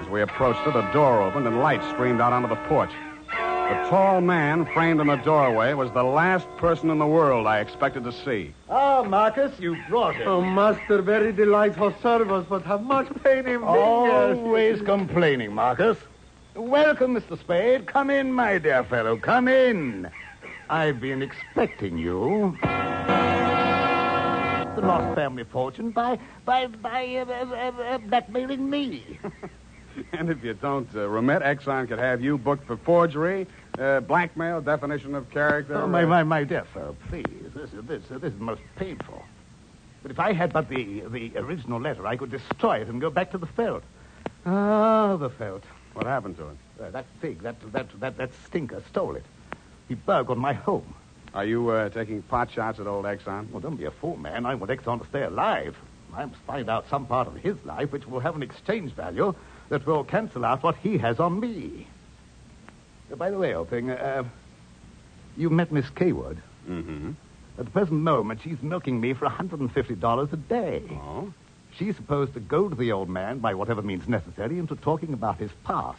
As 0.00 0.08
we 0.08 0.22
approached 0.22 0.66
it, 0.66 0.74
a 0.76 0.90
door 0.92 1.22
opened 1.22 1.46
and 1.46 1.60
light 1.60 1.82
streamed 1.92 2.20
out 2.20 2.32
onto 2.32 2.48
the 2.48 2.56
porch. 2.68 2.90
The 3.28 3.86
tall 3.88 4.20
man 4.20 4.66
framed 4.66 5.00
in 5.00 5.06
the 5.06 5.16
doorway 5.16 5.72
was 5.72 5.90
the 5.92 6.02
last 6.02 6.46
person 6.58 6.90
in 6.90 6.98
the 6.98 7.06
world 7.06 7.46
I 7.46 7.60
expected 7.60 8.04
to 8.04 8.12
see. 8.12 8.52
Ah, 8.68 9.02
Marcus, 9.02 9.58
you 9.58 9.76
brought 9.88 10.16
it. 10.16 10.26
Oh, 10.26 10.42
master, 10.42 11.00
very 11.00 11.32
delightful 11.32 11.94
service, 12.02 12.44
but 12.46 12.62
how 12.62 12.76
much 12.76 13.08
pain 13.22 13.46
in 13.46 13.60
fingers. 13.60 13.64
Always 13.64 14.82
complaining, 14.82 15.54
Marcus. 15.54 15.96
Welcome, 16.54 17.14
Mr. 17.14 17.38
Spade. 17.38 17.86
Come 17.86 18.10
in, 18.10 18.32
my 18.34 18.58
dear 18.58 18.84
fellow. 18.84 19.16
Come 19.16 19.48
in. 19.48 20.10
I've 20.68 21.00
been 21.00 21.22
expecting 21.22 21.96
you. 21.96 22.58
The 24.74 24.80
lost 24.82 25.14
family 25.14 25.44
fortune 25.44 25.90
by 25.90 26.18
by 26.44 26.66
by 26.66 27.16
uh, 27.16 27.24
uh, 27.24 27.72
uh, 27.82 27.98
blackmailing 27.98 28.68
me. 28.68 29.18
And 30.12 30.30
if 30.30 30.42
you 30.44 30.54
don't 30.54 30.88
uh, 30.94 31.08
remit, 31.08 31.42
Exxon 31.42 31.88
could 31.88 31.98
have 31.98 32.22
you 32.22 32.38
booked 32.38 32.66
for 32.66 32.76
forgery, 32.76 33.46
uh, 33.78 34.00
blackmail, 34.00 34.60
definition 34.60 35.14
of 35.14 35.30
character. 35.30 35.76
Oh, 35.76 35.86
my, 35.86 36.04
uh, 36.04 36.06
my, 36.06 36.22
my 36.22 36.44
dear 36.44 36.64
fellow, 36.64 36.96
please. 37.08 37.24
This 37.54 37.72
is 37.72 37.84
this 37.84 38.02
this 38.08 38.32
is 38.32 38.40
most 38.40 38.62
painful. 38.76 39.22
But 40.02 40.10
if 40.10 40.18
I 40.18 40.32
had 40.32 40.52
but 40.52 40.68
the 40.68 41.00
the 41.08 41.32
original 41.36 41.80
letter, 41.80 42.06
I 42.06 42.16
could 42.16 42.30
destroy 42.30 42.78
it 42.80 42.88
and 42.88 43.00
go 43.00 43.10
back 43.10 43.30
to 43.32 43.38
the 43.38 43.46
felt. 43.46 43.82
Ah, 44.46 45.16
the 45.16 45.30
felt. 45.30 45.64
What 45.94 46.06
happened 46.06 46.36
to 46.38 46.48
it? 46.48 46.56
Uh, 46.80 46.90
that 46.90 47.06
pig, 47.20 47.42
that 47.42 47.56
that 47.72 48.00
that 48.00 48.16
that 48.16 48.30
stinker 48.46 48.82
stole 48.90 49.16
it. 49.16 49.24
He 49.88 49.94
burgled 49.94 50.38
my 50.38 50.52
home. 50.52 50.94
Are 51.34 51.44
you 51.44 51.70
uh, 51.70 51.88
taking 51.88 52.22
pot 52.22 52.50
shots 52.52 52.78
at 52.78 52.86
old 52.86 53.04
Exxon? 53.06 53.50
Well, 53.50 53.60
don't 53.60 53.76
be 53.76 53.86
a 53.86 53.90
fool, 53.90 54.16
man. 54.16 54.46
I 54.46 54.54
want 54.54 54.70
Exxon 54.70 55.00
to 55.00 55.08
stay 55.08 55.22
alive. 55.22 55.76
I 56.14 56.24
must 56.26 56.40
find 56.42 56.70
out 56.70 56.88
some 56.88 57.06
part 57.06 57.26
of 57.26 57.34
his 57.34 57.56
life 57.64 57.90
which 57.90 58.06
will 58.06 58.20
have 58.20 58.36
an 58.36 58.42
exchange 58.42 58.92
value 58.92 59.34
that 59.74 59.84
will 59.86 60.04
cancel 60.04 60.44
out 60.44 60.62
what 60.62 60.76
he 60.76 60.98
has 60.98 61.18
on 61.18 61.40
me. 61.40 61.84
Uh, 63.10 63.16
by 63.16 63.28
the 63.28 63.36
way, 63.36 63.54
old 63.54 63.68
thing, 63.68 63.90
uh, 63.90 64.22
you 65.36 65.50
met 65.50 65.72
Miss 65.72 65.86
Kaywood. 65.86 66.36
Mm-hmm. 66.68 67.10
At 67.58 67.64
the 67.64 67.70
present 67.72 68.00
moment, 68.00 68.40
she's 68.44 68.62
milking 68.62 69.00
me 69.00 69.14
for 69.14 69.26
$150 69.26 70.32
a 70.32 70.36
day. 70.36 70.84
Oh? 70.92 71.32
She's 71.76 71.96
supposed 71.96 72.34
to 72.34 72.40
goad 72.40 72.78
the 72.78 72.92
old 72.92 73.08
man, 73.08 73.40
by 73.40 73.54
whatever 73.54 73.82
means 73.82 74.06
necessary, 74.06 74.60
into 74.60 74.76
talking 74.76 75.12
about 75.12 75.38
his 75.38 75.50
past. 75.64 75.98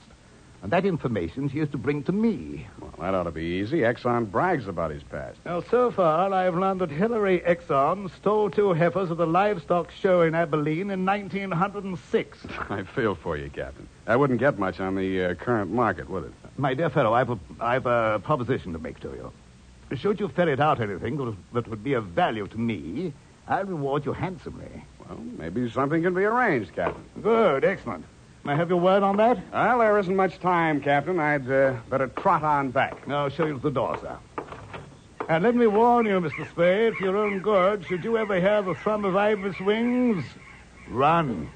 And 0.63 0.71
that 0.71 0.85
information 0.85 1.49
she 1.49 1.59
is 1.59 1.69
to 1.69 1.77
bring 1.77 2.03
to 2.03 2.11
me. 2.11 2.67
Well, 2.79 2.91
that 2.99 3.13
ought 3.13 3.23
to 3.23 3.31
be 3.31 3.43
easy. 3.43 3.79
Exxon 3.79 4.31
brags 4.31 4.67
about 4.67 4.91
his 4.91 5.03
past. 5.03 5.37
Now, 5.45 5.61
so 5.61 5.91
far, 5.91 6.33
I've 6.33 6.55
learned 6.55 6.81
that 6.81 6.89
Hillary 6.89 7.41
Exxon 7.41 8.09
stole 8.15 8.49
two 8.49 8.73
heifers 8.73 9.11
at 9.11 9.17
the 9.17 9.27
livestock 9.27 9.91
show 9.91 10.21
in 10.21 10.33
Abilene 10.33 10.89
in 10.89 11.05
1906. 11.05 12.37
I 12.69 12.83
feel 12.83 13.15
for 13.15 13.37
you, 13.37 13.49
Captain. 13.49 13.87
That 14.05 14.19
wouldn't 14.19 14.39
get 14.39 14.57
much 14.57 14.79
on 14.79 14.95
the 14.95 15.25
uh, 15.25 15.33
current 15.35 15.71
market, 15.71 16.09
would 16.09 16.25
it? 16.25 16.33
My 16.57 16.73
dear 16.73 16.89
fellow, 16.89 17.13
I've 17.13 17.29
a, 17.29 17.39
I've 17.59 17.85
a 17.85 18.21
proposition 18.23 18.73
to 18.73 18.79
make 18.79 18.99
to 19.01 19.09
you. 19.09 19.31
Should 19.97 20.19
you 20.19 20.29
ferret 20.29 20.59
out 20.59 20.81
anything 20.81 21.17
that, 21.17 21.35
that 21.53 21.67
would 21.67 21.83
be 21.83 21.93
of 21.93 22.05
value 22.05 22.47
to 22.47 22.57
me, 22.57 23.13
I'll 23.47 23.65
reward 23.65 24.05
you 24.05 24.13
handsomely. 24.13 24.83
Well, 25.07 25.19
maybe 25.37 25.69
something 25.69 26.01
can 26.01 26.13
be 26.13 26.23
arranged, 26.23 26.73
Captain. 26.73 27.03
Good, 27.21 27.63
excellent. 27.63 28.05
May 28.45 28.53
I 28.53 28.55
have 28.57 28.69
your 28.69 28.79
word 28.79 29.01
on 29.01 29.17
that? 29.17 29.39
Well, 29.51 29.79
there 29.79 29.97
isn't 29.97 30.15
much 30.15 30.39
time, 30.39 30.79
Captain. 30.79 31.19
I'd 31.19 31.49
uh, 31.49 31.77
better 31.89 32.05
trot 32.05 32.43
on 32.43 32.69
back. 32.69 33.09
I'll 33.09 33.29
show 33.29 33.47
you 33.47 33.53
to 33.53 33.59
the 33.59 33.71
door, 33.71 33.97
sir. 33.99 34.19
And 35.27 35.43
let 35.43 35.55
me 35.55 35.65
warn 35.65 36.05
you, 36.05 36.19
Mr. 36.19 36.47
Spade, 36.51 36.95
for 36.95 37.05
your 37.05 37.17
own 37.17 37.39
good, 37.39 37.83
should 37.87 38.03
you 38.03 38.19
ever 38.19 38.39
hear 38.39 38.61
the 38.61 38.75
thrum 38.75 39.03
of 39.03 39.15
Ibis 39.15 39.59
wings, 39.61 40.23
run, 40.89 41.49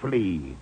flee. 0.00 0.56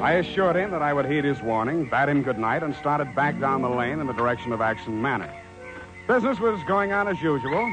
I 0.00 0.12
assured 0.20 0.54
him 0.54 0.70
that 0.70 0.80
I 0.80 0.92
would 0.92 1.06
heed 1.06 1.24
his 1.24 1.42
warning, 1.42 1.88
bade 1.90 2.08
him 2.08 2.22
good 2.22 2.38
night, 2.38 2.62
and 2.62 2.72
started 2.76 3.16
back 3.16 3.40
down 3.40 3.62
the 3.62 3.68
lane 3.68 3.98
in 3.98 4.06
the 4.06 4.12
direction 4.12 4.52
of 4.52 4.60
Exxon 4.60 5.00
Manor. 5.00 5.34
Business 6.06 6.38
was 6.38 6.62
going 6.68 6.92
on 6.92 7.08
as 7.08 7.20
usual. 7.20 7.68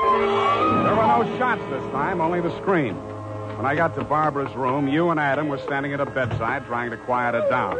There 0.00 0.96
were 0.96 1.06
no 1.06 1.36
shots 1.38 1.62
this 1.70 1.82
time, 1.92 2.20
only 2.20 2.40
the 2.40 2.54
scream. 2.60 2.96
When 3.56 3.66
I 3.66 3.74
got 3.74 3.94
to 3.96 4.04
Barbara's 4.04 4.54
room, 4.56 4.88
you 4.88 5.10
and 5.10 5.20
Adam 5.20 5.48
were 5.48 5.58
standing 5.58 5.92
at 5.92 6.00
a 6.00 6.06
bedside 6.06 6.66
trying 6.66 6.90
to 6.90 6.96
quiet 6.96 7.34
her 7.34 7.48
down. 7.48 7.76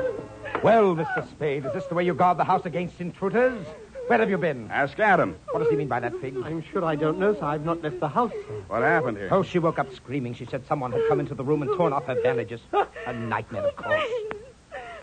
Well, 0.63 0.95
Mr. 0.95 1.29
Spade, 1.31 1.65
is 1.65 1.73
this 1.73 1.87
the 1.87 1.95
way 1.95 2.05
you 2.05 2.15
guard 2.15 2.39
the 2.39 2.45
house 2.45 2.67
against 2.67 3.01
intruders? 3.01 3.67
Where 4.09 4.19
have 4.19 4.29
you 4.29 4.37
been? 4.37 4.71
Ask 4.71 4.99
Adam. 5.01 5.37
What 5.51 5.61
does 5.61 5.71
he 5.71 5.77
mean 5.77 5.89
by 5.89 6.01
that, 6.01 6.13
Figg? 6.21 6.37
I'm 6.45 6.63
sure 6.71 6.85
I 6.85 6.97
don't 6.97 7.19
know, 7.19 7.35
sir. 7.35 7.45
I've 7.45 7.65
not 7.65 7.83
left 7.83 7.99
the 8.01 8.09
house, 8.09 8.33
sir. 8.33 8.63
What 8.69 8.83
happened 8.83 9.17
here? 9.17 9.29
Oh, 9.31 9.43
she 9.43 9.59
woke 9.59 9.79
up 9.79 9.93
screaming. 9.95 10.35
She 10.35 10.45
said 10.45 10.67
someone 10.67 10.93
had 10.93 11.03
come 11.09 11.19
into 11.19 11.35
the 11.35 11.45
room 11.45 11.63
and 11.63 11.75
torn 11.77 11.93
off 11.93 12.05
her 12.07 12.17
bandages. 12.17 12.61
A 13.07 13.13
nightmare, 13.13 13.67
of 13.67 13.77
course. 13.77 14.03
Please, 14.03 14.33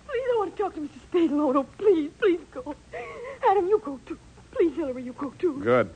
please, 0.08 0.28
I 0.32 0.36
want 0.38 0.56
to 0.56 0.62
talk 0.62 0.76
to 0.76 0.82
Mr. 0.82 1.02
Spade 1.10 1.32
alone. 1.32 1.58
Oh, 1.58 1.64
please, 1.78 2.12
please 2.20 2.40
go. 2.52 2.76
Adam, 3.50 3.68
you 3.68 3.82
go 3.84 4.00
too. 4.06 4.18
Please, 4.52 4.76
Hillary, 4.76 5.04
you 5.04 5.14
go 5.14 5.34
too. 5.40 5.60
Good. 5.64 5.90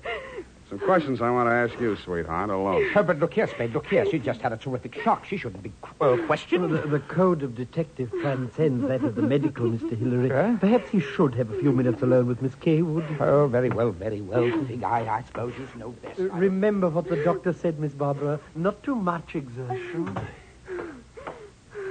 Some 0.74 0.88
questions 0.88 1.22
I 1.22 1.30
want 1.30 1.48
to 1.50 1.54
ask 1.54 1.80
you, 1.80 1.96
sweetheart, 1.98 2.50
alone. 2.50 2.90
Oh, 2.96 3.04
but 3.04 3.20
look 3.20 3.36
here, 3.36 3.46
Spade, 3.46 3.74
look 3.74 3.86
here. 3.86 4.08
She 4.10 4.18
just 4.18 4.42
had 4.42 4.54
a 4.54 4.58
terrific 4.58 5.00
shock. 5.04 5.24
She 5.24 5.38
shouldn't 5.38 5.62
be 5.62 5.72
uh, 6.02 6.18
questioned. 6.26 6.74
The, 6.74 6.82
the 6.88 7.00
code 7.02 7.44
of 7.44 7.54
detective 7.54 8.12
transcends 8.22 8.88
that 8.88 9.04
of 9.04 9.14
the 9.14 9.22
medical, 9.22 9.68
Mr. 9.68 9.96
Hillary. 9.96 10.30
Huh? 10.30 10.58
Perhaps 10.60 10.90
he 10.90 11.00
should 11.00 11.36
have 11.36 11.52
a 11.52 11.60
few 11.60 11.72
minutes 11.72 12.02
alone 12.02 12.26
with 12.26 12.42
Miss 12.42 12.56
Kaywood. 12.56 13.22
Oh, 13.22 13.46
very 13.46 13.70
well, 13.70 13.92
very 13.92 14.22
well, 14.22 14.50
Figg. 14.66 14.82
I, 14.82 15.18
I 15.18 15.22
suppose 15.22 15.54
you 15.60 15.68
know 15.80 15.90
best. 16.02 16.20
Uh, 16.20 16.24
remember 16.30 16.90
what 16.90 17.08
the 17.08 17.24
doctor 17.24 17.54
said, 17.54 17.78
Miss 17.78 17.94
Barbara. 17.94 18.40
Not 18.56 18.82
too 18.82 18.96
much 18.96 19.36
exertion. 19.36 20.18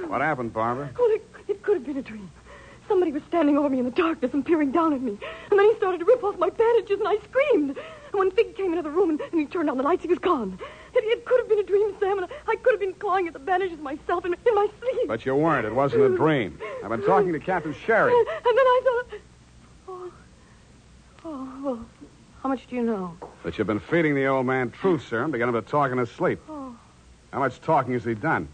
What 0.07 0.19
happened, 0.19 0.51
Barbara? 0.51 0.89
Well, 0.99 1.09
it, 1.09 1.25
it 1.47 1.63
could 1.63 1.75
have 1.75 1.85
been 1.85 1.99
a 1.99 2.01
dream. 2.01 2.29
Somebody 2.89 3.13
was 3.13 3.23
standing 3.29 3.57
over 3.57 3.69
me 3.69 3.79
in 3.79 3.85
the 3.85 3.91
darkness 3.91 4.33
and 4.33 4.45
peering 4.45 4.71
down 4.71 4.93
at 4.93 5.01
me. 5.01 5.17
And 5.49 5.59
then 5.59 5.69
he 5.69 5.75
started 5.77 5.99
to 5.99 6.05
rip 6.05 6.23
off 6.23 6.37
my 6.37 6.49
bandages, 6.49 6.99
and 6.99 7.07
I 7.07 7.15
screamed. 7.23 7.77
And 8.13 8.19
when 8.19 8.31
Figg 8.31 8.55
came 8.55 8.71
into 8.71 8.81
the 8.82 8.82
room 8.93 9.09
and, 9.11 9.21
and 9.21 9.39
he 9.39 9.45
turned 9.45 9.69
on 9.69 9.77
the 9.77 9.83
lights, 9.83 10.03
he 10.03 10.07
was 10.07 10.19
gone. 10.19 10.57
It, 10.93 11.03
it 11.05 11.25
could 11.25 11.39
have 11.39 11.49
been 11.49 11.59
a 11.59 11.63
dream, 11.63 11.93
Sam, 11.99 12.19
and 12.19 12.27
I, 12.47 12.55
could 12.55 12.73
have 12.73 12.79
been 12.79 12.93
clawing 12.93 13.27
at 13.27 13.33
the 13.33 13.39
bandages 13.39 13.79
myself 13.79 14.25
in, 14.25 14.33
in 14.33 14.55
my 14.55 14.67
sleep. 14.79 15.07
But 15.07 15.25
you 15.25 15.35
weren't. 15.35 15.65
It 15.65 15.73
wasn't 15.73 16.03
a 16.03 16.15
dream. 16.15 16.59
I've 16.83 16.89
been 16.89 17.03
talking 17.03 17.33
to 17.33 17.39
Captain 17.39 17.73
Sherry. 17.85 18.13
And 18.45 18.57
then 18.57 18.65
I 18.65 18.81
thought, 18.83 19.19
oh, 19.87 20.11
oh, 21.25 21.59
well, 21.63 21.85
how 22.43 22.49
much 22.49 22.67
do 22.67 22.75
you 22.75 22.83
know? 22.83 23.15
That 23.43 23.57
you've 23.57 23.67
been 23.67 23.79
feeding 23.79 24.15
the 24.15 24.25
old 24.27 24.45
man 24.45 24.69
truth 24.71 25.07
serum 25.07 25.31
to 25.31 25.37
get 25.37 25.47
him 25.47 25.53
to 25.55 25.61
talk 25.61 25.91
in 25.91 25.97
his 25.97 26.11
sleep. 26.11 26.39
Oh, 26.49 26.75
How 27.31 27.39
much 27.39 27.59
talking 27.61 27.93
has 27.93 28.03
he 28.03 28.13
done? 28.13 28.47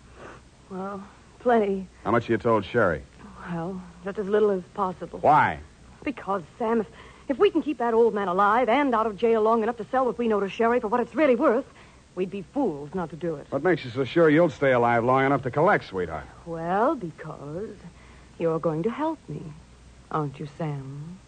well, 0.69 1.03
plenty. 1.39 1.87
How 2.03 2.11
much 2.11 2.23
have 2.23 2.29
you 2.29 2.37
told 2.37 2.63
Sherry? 2.65 3.01
Well, 3.51 3.81
just 4.05 4.19
as 4.19 4.27
little 4.27 4.51
as 4.51 4.61
possible. 4.75 5.19
Why? 5.19 5.59
Because, 6.03 6.43
Sam, 6.57 6.81
if, 6.81 6.87
if 7.29 7.37
we 7.37 7.51
can 7.51 7.61
keep 7.61 7.77
that 7.77 7.93
old 7.93 8.13
man 8.13 8.27
alive 8.27 8.67
and 8.67 8.93
out 8.93 9.05
of 9.05 9.15
jail 9.15 9.41
long 9.41 9.63
enough 9.63 9.77
to 9.77 9.85
sell 9.85 10.05
what 10.05 10.17
we 10.17 10.27
know 10.27 10.39
to 10.39 10.49
Sherry 10.49 10.79
for 10.79 10.87
what 10.87 10.99
it's 10.99 11.13
really 11.13 11.35
worth, 11.35 11.65
we'd 12.15 12.31
be 12.31 12.41
fools 12.41 12.89
not 12.95 13.11
to 13.11 13.15
do 13.15 13.35
it. 13.35 13.45
What 13.51 13.63
makes 13.63 13.85
you 13.85 13.91
so 13.91 14.03
sure 14.03 14.29
you'll 14.29 14.49
stay 14.49 14.71
alive 14.71 15.05
long 15.05 15.25
enough 15.25 15.43
to 15.43 15.51
collect, 15.51 15.85
sweetheart? 15.85 16.25
Well, 16.47 16.95
because 16.95 17.75
you're 18.39 18.59
going 18.59 18.83
to 18.83 18.89
help 18.89 19.19
me, 19.29 19.43
aren't 20.11 20.39
you, 20.39 20.47
Sam? 20.57 21.19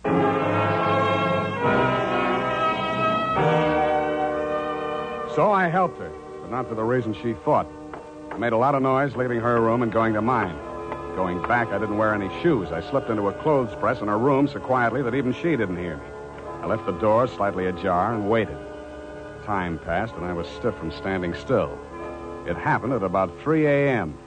So 5.35 5.49
I 5.51 5.69
helped 5.71 5.99
her, 5.99 6.11
but 6.41 6.51
not 6.51 6.67
for 6.67 6.75
the 6.75 6.83
reason 6.83 7.13
she 7.13 7.33
thought. 7.45 7.67
I 8.31 8.37
made 8.37 8.53
a 8.53 8.57
lot 8.57 8.75
of 8.75 8.81
noise 8.81 9.15
leaving 9.15 9.39
her 9.39 9.61
room 9.61 9.83
and 9.83 9.91
going 9.91 10.13
to 10.15 10.21
mine. 10.21 10.57
Going 11.15 11.41
back, 11.43 11.67
I 11.69 11.77
didn't 11.77 11.97
wear 11.97 12.13
any 12.13 12.29
shoes. 12.41 12.71
I 12.71 12.81
slipped 12.81 13.09
into 13.09 13.27
a 13.27 13.33
clothes 13.33 13.75
press 13.75 13.99
in 13.99 14.07
her 14.07 14.17
room 14.17 14.47
so 14.47 14.59
quietly 14.59 15.01
that 15.01 15.13
even 15.13 15.33
she 15.33 15.57
didn't 15.57 15.77
hear 15.77 15.97
me. 15.97 16.03
I 16.61 16.67
left 16.67 16.85
the 16.85 16.93
door 16.93 17.27
slightly 17.27 17.65
ajar 17.65 18.13
and 18.13 18.29
waited. 18.29 18.57
Time 19.45 19.77
passed, 19.79 20.13
and 20.15 20.23
I 20.25 20.31
was 20.31 20.47
stiff 20.47 20.73
from 20.75 20.91
standing 20.91 21.33
still. 21.33 21.77
It 22.47 22.55
happened 22.55 22.93
at 22.93 23.03
about 23.03 23.29
3 23.41 23.65
a.m. 23.65 24.17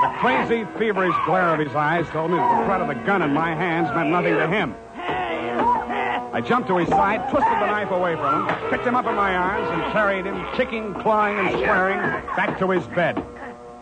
The 0.00 0.16
crazy, 0.18 0.64
feverish 0.78 1.14
glare 1.26 1.54
of 1.54 1.60
his 1.60 1.74
eyes 1.74 2.08
told 2.08 2.30
me 2.30 2.38
that 2.38 2.58
the 2.58 2.64
threat 2.64 2.80
of 2.80 2.88
the 2.88 2.94
gun 2.94 3.22
in 3.22 3.34
my 3.34 3.54
hands 3.54 3.90
meant 3.94 4.10
nothing 4.10 4.34
to 4.34 4.48
him. 4.48 4.74
I 6.32 6.40
jumped 6.40 6.68
to 6.68 6.76
his 6.76 6.88
side, 6.88 7.28
twisted 7.28 7.52
the 7.52 7.66
knife 7.66 7.90
away 7.90 8.14
from 8.14 8.48
him, 8.48 8.70
picked 8.70 8.86
him 8.86 8.94
up 8.94 9.06
in 9.06 9.16
my 9.16 9.34
arms, 9.34 9.68
and 9.70 9.92
carried 9.92 10.26
him, 10.26 10.46
kicking, 10.54 10.94
clawing, 10.94 11.36
and 11.38 11.50
swearing, 11.50 11.98
back 12.36 12.56
to 12.60 12.70
his 12.70 12.86
bed. 12.88 13.20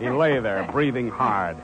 He 0.00 0.08
lay 0.08 0.40
there, 0.40 0.66
breathing 0.72 1.10
hard. 1.10 1.58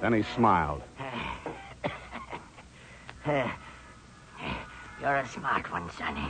Then 0.00 0.12
he 0.12 0.22
smiled. 0.22 0.82
You're 3.26 3.50
a 5.02 5.26
smart 5.26 5.72
one, 5.72 5.90
Sonny. 5.90 6.28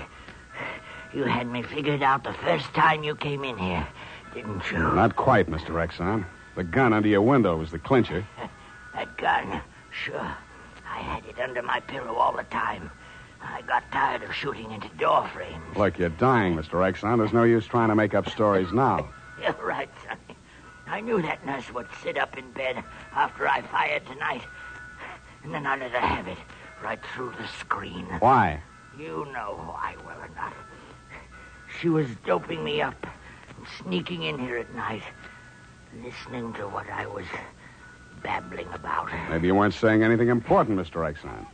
You 1.12 1.25
had 1.25 1.47
me 1.47 1.62
figured 1.62 2.03
out 2.03 2.25
the 2.25 2.33
first 2.33 2.73
time 2.73 3.05
you 3.05 3.15
came 3.15 3.45
in 3.45 3.59
here, 3.59 3.87
didn't 4.33 4.71
you? 4.71 4.79
Not 4.79 5.17
quite, 5.17 5.51
Mr. 5.51 5.87
Exxon. 5.87 6.25
The 6.57 6.65
gun 6.65 6.95
under 6.95 7.09
your 7.09 7.23
window 7.23 7.59
was 7.59 7.71
the 7.71 7.79
clincher. 7.79 8.27
That 8.95 9.19
gun, 9.19 9.61
sure. 9.91 10.35
I 10.91 10.99
had 11.01 11.27
it 11.27 11.39
under 11.39 11.61
my 11.61 11.81
pillow 11.81 12.15
all 12.15 12.35
the 12.35 12.45
time. 12.45 12.91
I 13.52 13.62
got 13.62 13.90
tired 13.92 14.22
of 14.22 14.35
shooting 14.35 14.70
into 14.72 14.88
door 14.96 15.28
frames. 15.32 15.76
Look, 15.76 15.98
you're 15.98 16.09
dying, 16.11 16.56
Mr. 16.56 16.72
Exxon. 16.72 17.18
There's 17.18 17.32
no 17.32 17.44
use 17.44 17.66
trying 17.66 17.88
to 17.88 17.94
make 17.94 18.14
up 18.14 18.28
stories 18.28 18.72
now. 18.72 19.09
You're 19.42 19.52
right, 19.64 19.88
Sonny. 20.04 20.38
I 20.87 21.00
knew 21.00 21.20
that 21.22 21.44
nurse 21.44 21.72
would 21.72 21.88
sit 22.02 22.16
up 22.16 22.38
in 22.38 22.50
bed 22.52 22.82
after 23.12 23.48
I 23.48 23.62
fired 23.62 24.06
tonight. 24.06 24.42
And 25.42 25.52
then 25.52 25.66
I 25.66 25.76
let 25.76 25.90
her 25.90 26.00
have 26.00 26.28
it 26.28 26.38
right 26.82 26.98
through 27.14 27.32
the 27.38 27.46
screen. 27.59 28.06
Why? 28.20 28.61
You 28.98 29.26
know 29.32 29.61
why, 29.66 29.94
well 30.06 30.22
enough. 30.22 30.54
She 31.80 31.88
was 31.88 32.06
doping 32.24 32.64
me 32.64 32.80
up 32.80 33.06
and 33.56 33.66
sneaking 33.82 34.22
in 34.22 34.38
here 34.38 34.59
at 34.59 34.74
night, 34.74 35.02
listening 36.02 36.52
to 36.54 36.68
what 36.68 36.88
I 36.88 37.06
was 37.06 37.26
babbling 38.22 38.68
about. 38.72 39.11
Maybe 39.28 39.48
you 39.48 39.54
weren't 39.54 39.74
saying 39.74 40.02
anything 40.02 40.28
important, 40.28 40.78
Mr. 40.78 41.02
Exxon. 41.12 41.46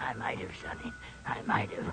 I 0.00 0.14
might 0.14 0.38
have, 0.38 0.50
Sonny. 0.62 0.92
I 1.26 1.42
might 1.42 1.70
have. 1.70 1.92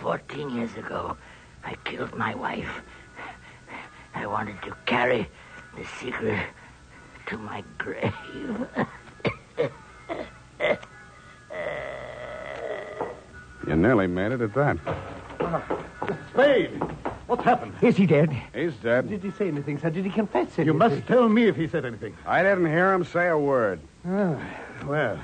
Fourteen 0.00 0.50
years 0.50 0.74
ago, 0.76 1.16
I 1.64 1.74
killed 1.84 2.14
my 2.14 2.34
wife. 2.34 2.82
I 4.14 4.26
wanted 4.26 4.60
to 4.62 4.74
carry 4.86 5.28
the 5.76 5.84
secret 6.00 6.40
to 7.26 7.38
my 7.38 7.62
grave. 7.78 8.12
You 13.66 13.74
nearly 13.74 14.06
made 14.06 14.32
it 14.32 14.40
at 14.40 14.54
that. 14.54 14.78
Spade! 16.32 16.70
What's 17.26 17.42
happened? 17.42 17.74
Is 17.82 17.96
he 17.96 18.06
dead? 18.06 18.30
He's 18.54 18.74
dead. 18.74 19.08
Did 19.08 19.24
he 19.24 19.32
say 19.32 19.48
anything, 19.48 19.78
sir? 19.78 19.90
Did 19.90 20.04
he 20.04 20.10
confess 20.10 20.46
anything? 20.46 20.66
You 20.66 20.74
must 20.74 21.04
tell 21.08 21.28
me 21.28 21.48
if 21.48 21.56
he 21.56 21.66
said 21.66 21.84
anything. 21.84 22.16
I 22.24 22.44
didn't 22.44 22.66
hear 22.66 22.92
him 22.92 23.02
say 23.04 23.28
a 23.28 23.36
word. 23.36 23.80
Ah, 24.06 24.38
well. 24.86 25.18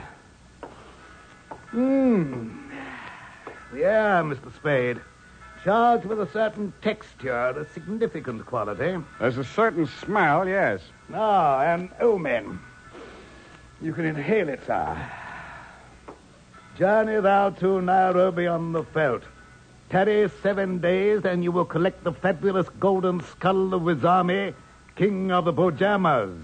Hmm. 1.72 2.50
Yeah, 3.74 4.22
Mr. 4.22 4.54
Spade. 4.54 5.00
Charged 5.64 6.04
with 6.04 6.20
a 6.20 6.30
certain 6.30 6.72
texture, 6.82 7.32
a 7.32 7.66
significant 7.72 8.44
quality. 8.44 8.98
There's 9.18 9.38
a 9.38 9.44
certain 9.44 9.87
smell, 9.87 10.46
yes. 10.46 10.80
Ah, 11.14 11.62
and 11.62 11.88
omen. 12.00 12.58
You 13.80 13.94
can 13.94 14.04
inhale 14.04 14.50
it, 14.50 14.61
sir. 14.66 15.11
Journey 16.76 17.20
thou 17.20 17.50
to 17.50 17.80
Nairobi 17.80 18.46
on 18.46 18.72
the 18.72 18.82
veldt. 18.82 19.22
Tarry 19.88 20.30
seven 20.42 20.78
days, 20.78 21.24
and 21.24 21.42
you 21.42 21.52
will 21.52 21.64
collect 21.64 22.04
the 22.04 22.12
fabulous 22.12 22.68
golden 22.80 23.20
skull 23.22 23.72
of 23.72 23.82
Wizami, 23.82 24.54
king 24.96 25.30
of 25.30 25.44
the 25.46 25.52
Bojamas. 25.52 26.37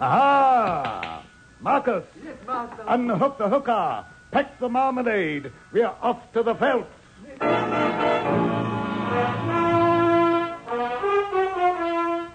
Aha! 0.00 1.22
Marcus! 1.60 2.04
Yes, 2.24 2.36
master. 2.46 2.84
Unhook 2.86 3.38
the 3.38 3.48
hooker. 3.48 4.04
Pack 4.30 4.58
the 4.60 4.68
marmalade. 4.68 5.50
We're 5.72 5.92
off 6.02 6.32
to 6.32 6.42
the 6.42 6.54
veldt. 6.54 6.86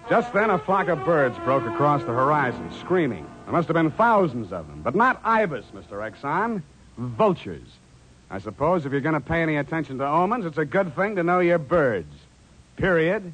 Just 0.08 0.32
then, 0.32 0.50
a 0.50 0.58
flock 0.58 0.88
of 0.88 1.04
birds 1.04 1.36
broke 1.44 1.64
across 1.64 2.02
the 2.02 2.12
horizon, 2.12 2.70
screaming. 2.80 3.26
There 3.44 3.52
must 3.52 3.68
have 3.68 3.74
been 3.74 3.90
thousands 3.90 4.52
of 4.52 4.66
them, 4.66 4.82
but 4.82 4.94
not 4.94 5.20
ibis, 5.24 5.64
Mr. 5.74 5.92
Exxon. 5.92 6.62
Vultures. 6.98 7.66
I 8.30 8.38
suppose 8.38 8.86
if 8.86 8.92
you're 8.92 9.00
going 9.00 9.14
to 9.14 9.20
pay 9.20 9.42
any 9.42 9.56
attention 9.56 9.98
to 9.98 10.06
omens, 10.06 10.44
it's 10.44 10.58
a 10.58 10.64
good 10.64 10.94
thing 10.94 11.16
to 11.16 11.22
know 11.22 11.40
your 11.40 11.58
birds. 11.58 12.12
Period. 12.76 13.32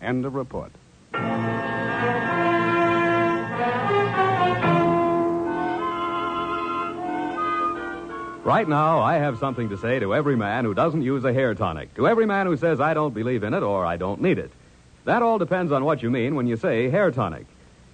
End 0.00 0.24
of 0.24 0.34
report. 0.34 0.72
Right 8.44 8.68
now, 8.68 8.98
I 8.98 9.18
have 9.18 9.38
something 9.38 9.68
to 9.68 9.78
say 9.78 10.00
to 10.00 10.16
every 10.16 10.34
man 10.34 10.64
who 10.64 10.74
doesn't 10.74 11.02
use 11.02 11.24
a 11.24 11.32
hair 11.32 11.54
tonic, 11.54 11.94
to 11.94 12.08
every 12.08 12.26
man 12.26 12.46
who 12.46 12.56
says, 12.56 12.80
I 12.80 12.92
don't 12.92 13.14
believe 13.14 13.44
in 13.44 13.54
it 13.54 13.62
or 13.62 13.86
I 13.86 13.96
don't 13.96 14.20
need 14.20 14.36
it. 14.36 14.50
That 15.04 15.22
all 15.22 15.38
depends 15.38 15.70
on 15.70 15.84
what 15.84 16.02
you 16.02 16.10
mean 16.10 16.34
when 16.34 16.48
you 16.48 16.56
say 16.56 16.90
hair 16.90 17.12
tonic. 17.12 17.46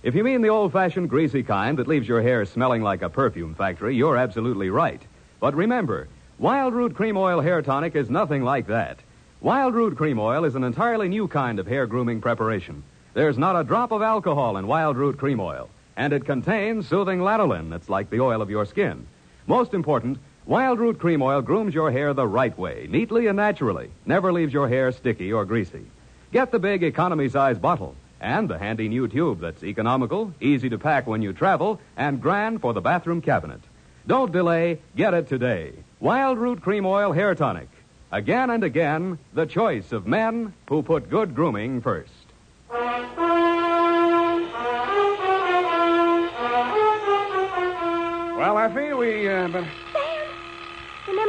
If 0.02 0.14
you 0.14 0.24
mean 0.24 0.40
the 0.40 0.48
old 0.48 0.72
fashioned 0.72 1.11
greasy 1.11 1.42
kind 1.42 1.78
that 1.78 1.87
leaves 1.87 2.08
your 2.08 2.22
hair 2.22 2.46
smelling 2.46 2.80
like 2.80 3.02
a 3.02 3.11
perfume 3.11 3.54
factory, 3.54 3.94
you're 3.94 4.16
absolutely 4.16 4.70
right. 4.70 5.02
But 5.38 5.54
remember, 5.54 6.08
Wildroot 6.40 6.94
Cream 6.94 7.18
Oil 7.18 7.42
Hair 7.42 7.61
Tonic 7.61 7.94
is 7.94 8.08
nothing 8.08 8.42
like 8.42 8.68
that. 8.68 9.00
Wildroot 9.44 9.98
Cream 9.98 10.18
Oil 10.18 10.44
is 10.44 10.54
an 10.54 10.64
entirely 10.64 11.11
new 11.11 11.28
kind 11.28 11.58
of 11.58 11.66
hair 11.66 11.87
grooming 11.87 12.22
preparation. 12.22 12.82
There's 13.12 13.37
not 13.37 13.61
a 13.61 13.64
drop 13.64 13.92
of 13.92 14.00
alcohol 14.00 14.56
in 14.56 14.64
Wildroot 14.64 15.18
Cream 15.18 15.40
Oil, 15.40 15.68
and 15.94 16.14
it 16.14 16.24
contains 16.24 16.88
soothing 16.88 17.18
lanolin 17.18 17.68
that's 17.68 17.90
like 17.90 18.08
the 18.08 18.20
oil 18.20 18.40
of 18.40 18.48
your 18.48 18.64
skin. 18.64 19.06
Most 19.46 19.74
important, 19.74 20.18
Wildroot 20.48 20.98
Cream 20.98 21.20
Oil 21.20 21.42
grooms 21.42 21.74
your 21.74 21.90
hair 21.90 22.14
the 22.14 22.26
right 22.26 22.56
way, 22.56 22.87
neatly 22.88 23.26
and 23.26 23.37
naturally, 23.37 23.90
never 24.06 24.32
leaves 24.32 24.50
your 24.50 24.66
hair 24.66 24.90
sticky 24.92 25.30
or 25.30 25.44
greasy. 25.44 25.84
Get 26.32 26.50
the 26.50 26.58
big 26.58 26.82
economy 26.82 27.28
size 27.28 27.58
bottle 27.58 27.94
and 28.18 28.48
the 28.48 28.56
handy 28.56 28.88
new 28.88 29.08
tube 29.08 29.40
that's 29.40 29.62
economical, 29.62 30.32
easy 30.40 30.70
to 30.70 30.78
pack 30.78 31.06
when 31.06 31.20
you 31.20 31.34
travel, 31.34 31.78
and 31.98 32.22
grand 32.22 32.62
for 32.62 32.72
the 32.72 32.80
bathroom 32.80 33.20
cabinet. 33.20 33.61
Don't 34.06 34.32
delay, 34.32 34.80
get 34.96 35.12
it 35.12 35.28
today. 35.28 35.72
Wildroot 36.02 36.62
Cream 36.62 36.87
Oil 36.87 37.12
Hair 37.12 37.34
Tonic. 37.34 37.68
Again 38.11 38.48
and 38.48 38.64
again, 38.64 39.18
the 39.34 39.44
choice 39.44 39.92
of 39.92 40.06
men 40.06 40.54
who 40.66 40.82
put 40.82 41.11
good 41.11 41.34
grooming 41.34 41.82
first. 41.82 42.11
Well, 48.38 48.58
Effie, 48.58 48.94
we. 48.94 49.28
Uh, 49.28 49.64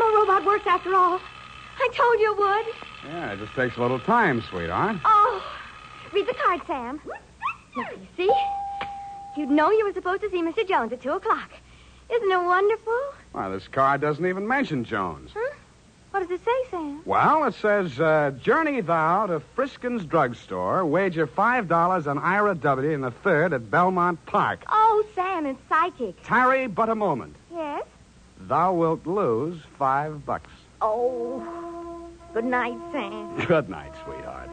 the 0.10 0.17
robot 0.17 0.45
works 0.45 0.65
after 0.67 0.95
all. 0.95 1.19
I 1.80 1.89
told 1.93 2.19
you 2.19 2.34
it 2.34 2.39
would. 2.39 2.76
Yeah, 3.12 3.32
it 3.34 3.39
just 3.39 3.54
takes 3.54 3.78
a 3.78 3.82
little 3.82 4.00
time, 4.00 4.41
sweetheart. 4.50 4.98
Oh, 5.06 5.43
read 6.12 6.28
the 6.28 6.34
card, 6.34 6.62
Sam. 6.67 7.00
Now, 7.78 7.86
you 7.91 8.08
see? 8.17 8.32
You'd 9.38 9.50
know 9.50 9.72
you 9.72 9.86
were 9.86 9.93
supposed 9.93 10.22
to 10.22 10.30
see 10.30 10.41
Mr. 10.41 10.67
Jones 10.67 10.91
at 10.91 11.02
2 11.02 11.12
o'clock. 11.12 11.52
Isn't 12.12 12.32
it 12.32 12.43
wonderful? 12.43 13.00
Well, 13.34 13.52
this 13.52 13.67
card 13.67 14.02
doesn't 14.02 14.26
even 14.26 14.48
mention 14.48 14.84
Jones. 14.84 15.32
Huh? 15.34 15.56
What 16.12 16.22
does 16.22 16.32
it 16.32 16.43
say, 16.43 16.72
Sam? 16.72 17.04
Well, 17.06 17.43
it 17.45 17.54
says, 17.54 18.00
uh, 18.00 18.32
Journey 18.41 18.82
thou 18.82 19.28
to 19.28 19.41
Friskin's 19.56 20.04
drugstore, 20.06 20.84
wager 20.84 21.28
$5 21.28 22.08
on 22.08 22.17
Ira 22.17 22.56
W. 22.56 22.89
in 22.89 23.02
the 23.02 23.12
third 23.12 23.54
at 23.54 23.69
Belmont 23.69 24.26
Park. 24.26 24.63
Oh, 24.67 25.06
Sam, 25.13 25.45
it's 25.45 25.60
psychic. 25.69 26.22
Tarry 26.24 26.65
but 26.65 26.89
a 26.89 26.95
moment. 26.95 27.36
Thou 28.49 28.73
wilt 28.73 29.05
lose 29.05 29.62
five 29.77 30.25
bucks. 30.25 30.49
Oh, 30.81 32.09
good 32.33 32.45
night, 32.45 32.79
Sam. 32.91 33.45
Good 33.45 33.69
night, 33.69 33.93
sweetheart. 34.03 34.49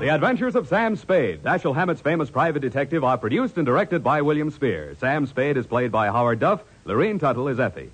The 0.00 0.08
Adventures 0.08 0.56
of 0.56 0.66
Sam 0.66 0.96
Spade, 0.96 1.42
Dashiell 1.42 1.74
Hammett's 1.74 2.00
famous 2.00 2.30
private 2.30 2.60
detective, 2.60 3.04
are 3.04 3.18
produced 3.18 3.58
and 3.58 3.66
directed 3.66 4.02
by 4.02 4.22
William 4.22 4.50
Spier. 4.50 4.96
Sam 4.98 5.26
Spade 5.26 5.58
is 5.58 5.66
played 5.66 5.92
by 5.92 6.06
Howard 6.06 6.40
Duff. 6.40 6.62
Lorene 6.86 7.18
Tuttle 7.18 7.48
is 7.48 7.60
Effie. 7.60 7.90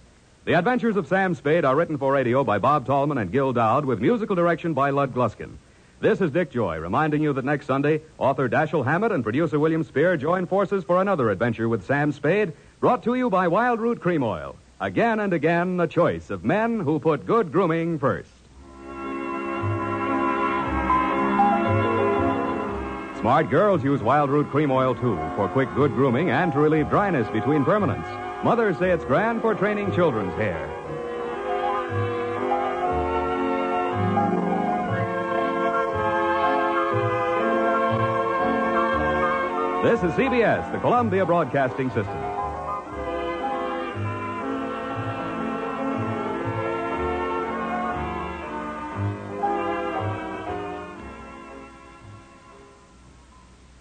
The 0.46 0.54
Adventures 0.54 0.96
of 0.96 1.08
Sam 1.08 1.34
Spade 1.34 1.64
are 1.64 1.74
written 1.74 1.98
for 1.98 2.12
radio 2.12 2.44
by 2.44 2.58
Bob 2.58 2.86
Tallman 2.86 3.18
and 3.18 3.32
Gil 3.32 3.52
Dowd 3.52 3.84
with 3.84 4.00
musical 4.00 4.36
direction 4.36 4.74
by 4.74 4.90
Lud 4.90 5.12
Gluskin. 5.12 5.56
This 5.98 6.20
is 6.20 6.30
Dick 6.30 6.52
Joy 6.52 6.78
reminding 6.78 7.20
you 7.20 7.32
that 7.32 7.44
next 7.44 7.66
Sunday, 7.66 8.02
author 8.16 8.48
Dashiell 8.48 8.84
Hammett 8.84 9.10
and 9.10 9.24
producer 9.24 9.58
William 9.58 9.82
Spier 9.82 10.16
join 10.16 10.46
forces 10.46 10.84
for 10.84 11.00
another 11.00 11.30
adventure 11.30 11.68
with 11.68 11.84
Sam 11.84 12.12
Spade, 12.12 12.52
brought 12.78 13.02
to 13.02 13.16
you 13.16 13.28
by 13.28 13.48
Wildroot 13.48 13.98
Cream 13.98 14.22
Oil. 14.22 14.54
Again 14.78 15.18
and 15.18 15.32
again, 15.32 15.78
the 15.78 15.88
choice 15.88 16.30
of 16.30 16.44
men 16.44 16.78
who 16.78 17.00
put 17.00 17.26
good 17.26 17.50
grooming 17.50 17.98
first. 17.98 18.30
Smart 23.18 23.50
girls 23.50 23.82
use 23.82 24.00
Wildroot 24.00 24.48
Cream 24.52 24.70
Oil 24.70 24.94
too 24.94 25.16
for 25.34 25.48
quick, 25.48 25.74
good 25.74 25.90
grooming 25.94 26.30
and 26.30 26.52
to 26.52 26.60
relieve 26.60 26.88
dryness 26.88 27.28
between 27.30 27.64
permanents. 27.64 28.25
Mothers 28.44 28.78
say 28.78 28.90
it's 28.90 29.04
grand 29.04 29.40
for 29.40 29.54
training 29.54 29.92
children's 29.92 30.34
hair. 30.34 30.68
This 39.82 40.02
is 40.02 40.12
CBS, 40.12 40.70
the 40.72 40.78
Columbia 40.78 41.24
Broadcasting 41.24 41.90
System. 41.90 42.25